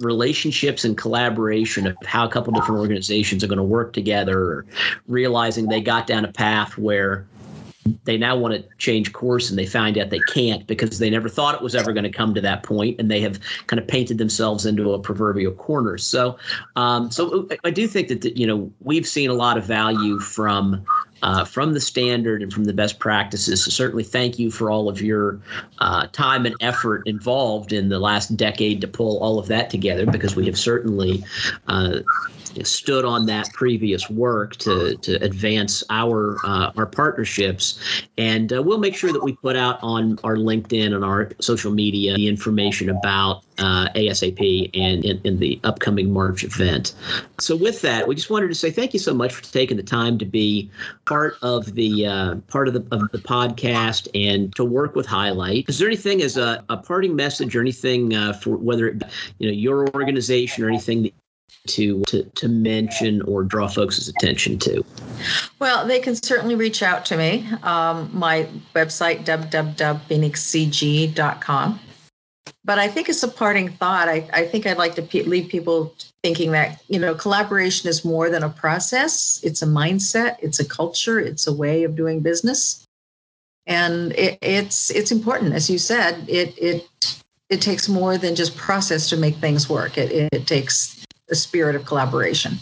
relationships 0.00 0.84
and 0.84 0.96
collaboration 0.96 1.86
of 1.86 1.96
how 2.04 2.26
a 2.26 2.30
couple 2.30 2.52
different 2.52 2.80
organizations 2.80 3.44
are 3.44 3.48
going 3.48 3.58
to 3.58 3.64
work 3.64 3.92
together 3.92 4.66
realizing 5.06 5.68
they 5.68 5.80
got 5.80 6.06
down 6.06 6.24
a 6.24 6.32
path 6.32 6.76
where 6.76 7.26
they 8.04 8.16
now 8.16 8.36
want 8.36 8.54
to 8.54 8.68
change 8.78 9.12
course 9.12 9.48
and 9.48 9.58
they 9.58 9.66
find 9.66 9.96
out 9.96 10.10
they 10.10 10.20
can't 10.32 10.66
because 10.66 10.98
they 10.98 11.10
never 11.10 11.28
thought 11.28 11.54
it 11.54 11.62
was 11.62 11.74
ever 11.74 11.92
going 11.92 12.04
to 12.04 12.10
come 12.10 12.34
to 12.34 12.40
that 12.40 12.62
point 12.62 12.98
and 12.98 13.10
they 13.10 13.20
have 13.20 13.38
kind 13.68 13.80
of 13.80 13.86
painted 13.86 14.18
themselves 14.18 14.66
into 14.66 14.92
a 14.92 14.98
proverbial 14.98 15.52
corner. 15.52 15.96
So 15.98 16.36
um, 16.74 17.10
so 17.10 17.48
i 17.64 17.70
do 17.70 17.86
think 17.86 18.08
that 18.08 18.36
you 18.36 18.46
know 18.46 18.70
we've 18.80 19.06
seen 19.06 19.30
a 19.30 19.34
lot 19.34 19.56
of 19.56 19.64
value 19.64 20.18
from 20.18 20.84
uh, 21.22 21.44
from 21.44 21.72
the 21.72 21.80
standard 21.80 22.42
and 22.42 22.52
from 22.52 22.64
the 22.64 22.72
best 22.72 22.98
practices. 22.98 23.64
So 23.64 23.70
certainly 23.70 24.04
thank 24.04 24.38
you 24.38 24.50
for 24.50 24.70
all 24.70 24.88
of 24.88 25.00
your 25.00 25.40
uh, 25.78 26.06
time 26.08 26.46
and 26.46 26.54
effort 26.60 27.06
involved 27.06 27.72
in 27.72 27.88
the 27.88 27.98
last 27.98 28.36
decade 28.36 28.80
to 28.82 28.88
pull 28.88 29.18
all 29.18 29.38
of 29.38 29.48
that 29.48 29.70
together 29.70 30.06
because 30.06 30.36
we 30.36 30.46
have 30.46 30.58
certainly 30.58 31.24
uh, 31.68 32.00
stood 32.64 33.04
on 33.04 33.26
that 33.26 33.52
previous 33.52 34.08
work 34.08 34.56
to 34.56 34.96
to 34.96 35.14
advance 35.22 35.82
our 35.90 36.36
uh, 36.44 36.72
our 36.76 36.86
partnerships, 36.86 37.80
and 38.18 38.52
uh, 38.52 38.62
we'll 38.62 38.78
make 38.78 38.94
sure 38.94 39.12
that 39.12 39.22
we 39.22 39.34
put 39.34 39.56
out 39.56 39.78
on 39.82 40.18
our 40.24 40.36
LinkedIn 40.36 40.94
and 40.94 41.04
our 41.04 41.30
social 41.40 41.72
media 41.72 42.14
the 42.14 42.28
information 42.28 42.90
about 42.90 43.42
uh, 43.58 43.88
ASAP 43.94 44.70
and 44.74 45.04
in, 45.04 45.38
the 45.38 45.60
upcoming 45.64 46.12
March 46.12 46.44
event. 46.44 46.94
So 47.38 47.56
with 47.56 47.80
that, 47.82 48.06
we 48.06 48.14
just 48.14 48.30
wanted 48.30 48.48
to 48.48 48.54
say 48.54 48.70
thank 48.70 48.92
you 48.92 49.00
so 49.00 49.14
much 49.14 49.34
for 49.34 49.42
taking 49.42 49.76
the 49.76 49.82
time 49.82 50.18
to 50.18 50.24
be 50.24 50.70
part 51.04 51.36
of 51.42 51.74
the 51.74 52.06
uh, 52.06 52.34
part 52.48 52.68
of 52.68 52.74
the 52.74 52.86
of 52.94 53.10
the 53.12 53.18
podcast 53.18 54.08
and 54.14 54.54
to 54.56 54.64
work 54.64 54.94
with 54.94 55.06
Highlight. 55.06 55.68
Is 55.68 55.78
there 55.78 55.88
anything 55.88 56.22
as 56.22 56.36
a, 56.36 56.64
a 56.68 56.76
parting 56.76 57.14
message 57.16 57.54
or 57.56 57.60
anything 57.60 58.14
uh, 58.14 58.32
for 58.34 58.56
whether 58.56 58.88
it, 58.88 59.02
you 59.38 59.48
know 59.48 59.52
your 59.54 59.88
organization 59.90 60.64
or 60.64 60.68
anything 60.68 61.02
that 61.04 61.12
to, 61.66 62.02
to, 62.04 62.22
to 62.22 62.48
mention 62.48 63.20
or 63.22 63.42
draw 63.42 63.66
folks' 63.68 64.08
attention 64.08 64.58
to? 64.60 64.84
Well, 65.58 65.86
they 65.86 66.00
can 66.00 66.14
certainly 66.14 66.54
reach 66.54 66.82
out 66.82 67.04
to 67.06 67.16
me. 67.16 67.48
Um, 67.62 68.10
my 68.12 68.46
website, 68.74 69.24
www.phoenixcg.com. 69.24 71.80
But 72.64 72.78
I 72.80 72.88
think 72.88 73.08
it's 73.08 73.22
a 73.22 73.28
parting 73.28 73.68
thought. 73.68 74.08
I, 74.08 74.28
I 74.32 74.44
think 74.44 74.66
I'd 74.66 74.76
like 74.76 74.96
to 74.96 75.02
pe- 75.02 75.22
leave 75.22 75.48
people 75.48 75.94
thinking 76.24 76.50
that, 76.50 76.82
you 76.88 76.98
know, 76.98 77.14
collaboration 77.14 77.88
is 77.88 78.04
more 78.04 78.28
than 78.28 78.42
a 78.42 78.48
process. 78.48 79.38
It's 79.44 79.62
a 79.62 79.66
mindset, 79.66 80.34
it's 80.40 80.58
a 80.58 80.64
culture, 80.64 81.20
it's 81.20 81.46
a 81.46 81.52
way 81.52 81.84
of 81.84 81.94
doing 81.94 82.18
business. 82.20 82.84
And 83.66 84.10
it, 84.12 84.38
it's 84.42 84.90
it's 84.90 85.12
important, 85.12 85.54
as 85.54 85.70
you 85.70 85.78
said. 85.78 86.28
It 86.28 86.58
it 86.58 86.88
it 87.50 87.60
takes 87.60 87.88
more 87.88 88.18
than 88.18 88.34
just 88.34 88.56
process 88.56 89.08
to 89.10 89.16
make 89.16 89.36
things 89.36 89.68
work. 89.68 89.98
It, 89.98 90.28
it 90.32 90.46
takes 90.46 91.04
a 91.30 91.34
spirit 91.34 91.76
of 91.76 91.84
collaboration. 91.84 92.58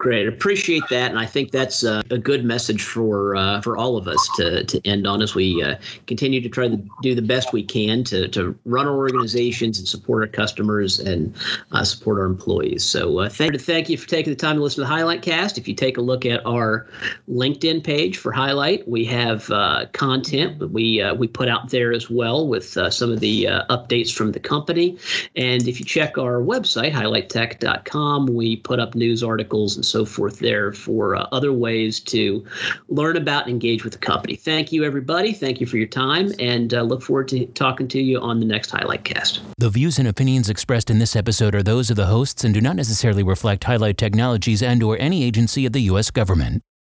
Great, 0.00 0.26
appreciate 0.26 0.82
that, 0.88 1.10
and 1.10 1.18
I 1.18 1.26
think 1.26 1.50
that's 1.50 1.82
a, 1.82 2.02
a 2.10 2.16
good 2.16 2.42
message 2.42 2.82
for 2.82 3.36
uh, 3.36 3.60
for 3.60 3.76
all 3.76 3.98
of 3.98 4.08
us 4.08 4.30
to 4.36 4.64
to 4.64 4.80
end 4.86 5.06
on 5.06 5.20
as 5.20 5.34
we 5.34 5.62
uh, 5.62 5.74
continue 6.06 6.40
to 6.40 6.48
try 6.48 6.68
to 6.68 6.82
do 7.02 7.14
the 7.14 7.20
best 7.20 7.52
we 7.52 7.62
can 7.62 8.02
to 8.04 8.26
to 8.28 8.58
run 8.64 8.86
our 8.86 8.96
organizations 8.96 9.78
and 9.78 9.86
support 9.86 10.22
our 10.22 10.26
customers 10.26 11.00
and 11.00 11.36
uh, 11.72 11.84
support 11.84 12.18
our 12.18 12.24
employees. 12.24 12.82
So, 12.82 13.18
uh, 13.18 13.28
thank 13.28 13.60
thank 13.60 13.90
you 13.90 13.98
for 13.98 14.08
taking 14.08 14.32
the 14.32 14.38
time 14.38 14.56
to 14.56 14.62
listen 14.62 14.76
to 14.76 14.88
the 14.88 14.94
Highlight 14.94 15.20
Cast. 15.20 15.58
If 15.58 15.68
you 15.68 15.74
take 15.74 15.98
a 15.98 16.00
look 16.00 16.24
at 16.24 16.40
our 16.46 16.88
LinkedIn 17.28 17.84
page 17.84 18.16
for 18.16 18.32
Highlight, 18.32 18.88
we 18.88 19.04
have 19.04 19.50
uh, 19.50 19.84
content 19.92 20.60
that 20.60 20.68
we 20.68 21.02
uh, 21.02 21.14
we 21.14 21.28
put 21.28 21.50
out 21.50 21.68
there 21.68 21.92
as 21.92 22.08
well 22.08 22.48
with 22.48 22.64
some 22.64 23.12
of 23.12 23.20
the 23.20 23.44
updates 23.68 24.10
from 24.14 24.32
the 24.32 24.40
company. 24.40 24.96
And 25.36 25.68
if 25.68 25.78
you 25.78 25.84
check 25.84 26.16
our 26.16 26.40
website 26.40 26.92
highlighttech.com, 26.92 28.28
we 28.28 28.56
put 28.56 28.80
up 28.80 28.94
news 28.94 29.22
articles 29.22 29.49
and 29.76 29.84
so 29.84 30.04
forth 30.04 30.38
there 30.38 30.72
for 30.72 31.16
uh, 31.16 31.26
other 31.32 31.52
ways 31.52 32.00
to 32.00 32.44
learn 32.88 33.16
about 33.16 33.42
and 33.42 33.50
engage 33.50 33.84
with 33.84 33.92
the 33.92 33.98
company. 33.98 34.36
Thank 34.36 34.72
you, 34.72 34.84
everybody. 34.84 35.32
Thank 35.32 35.60
you 35.60 35.66
for 35.66 35.76
your 35.76 35.86
time, 35.86 36.32
and 36.38 36.72
uh, 36.72 36.82
look 36.82 37.02
forward 37.02 37.28
to 37.28 37.46
talking 37.46 37.88
to 37.88 38.00
you 38.00 38.18
on 38.20 38.40
the 38.40 38.46
next 38.46 38.70
Highlight 38.70 39.04
Cast. 39.04 39.40
The 39.58 39.70
views 39.70 39.98
and 39.98 40.08
opinions 40.08 40.48
expressed 40.48 40.90
in 40.90 40.98
this 40.98 41.16
episode 41.16 41.54
are 41.54 41.62
those 41.62 41.90
of 41.90 41.96
the 41.96 42.06
hosts 42.06 42.44
and 42.44 42.54
do 42.54 42.60
not 42.60 42.76
necessarily 42.76 43.22
reflect 43.22 43.64
Highlight 43.64 43.98
Technologies 43.98 44.62
and 44.62 44.82
or 44.82 44.96
any 44.98 45.24
agency 45.24 45.66
of 45.66 45.72
the 45.72 45.82
U.S. 45.82 46.10
government. 46.10 46.62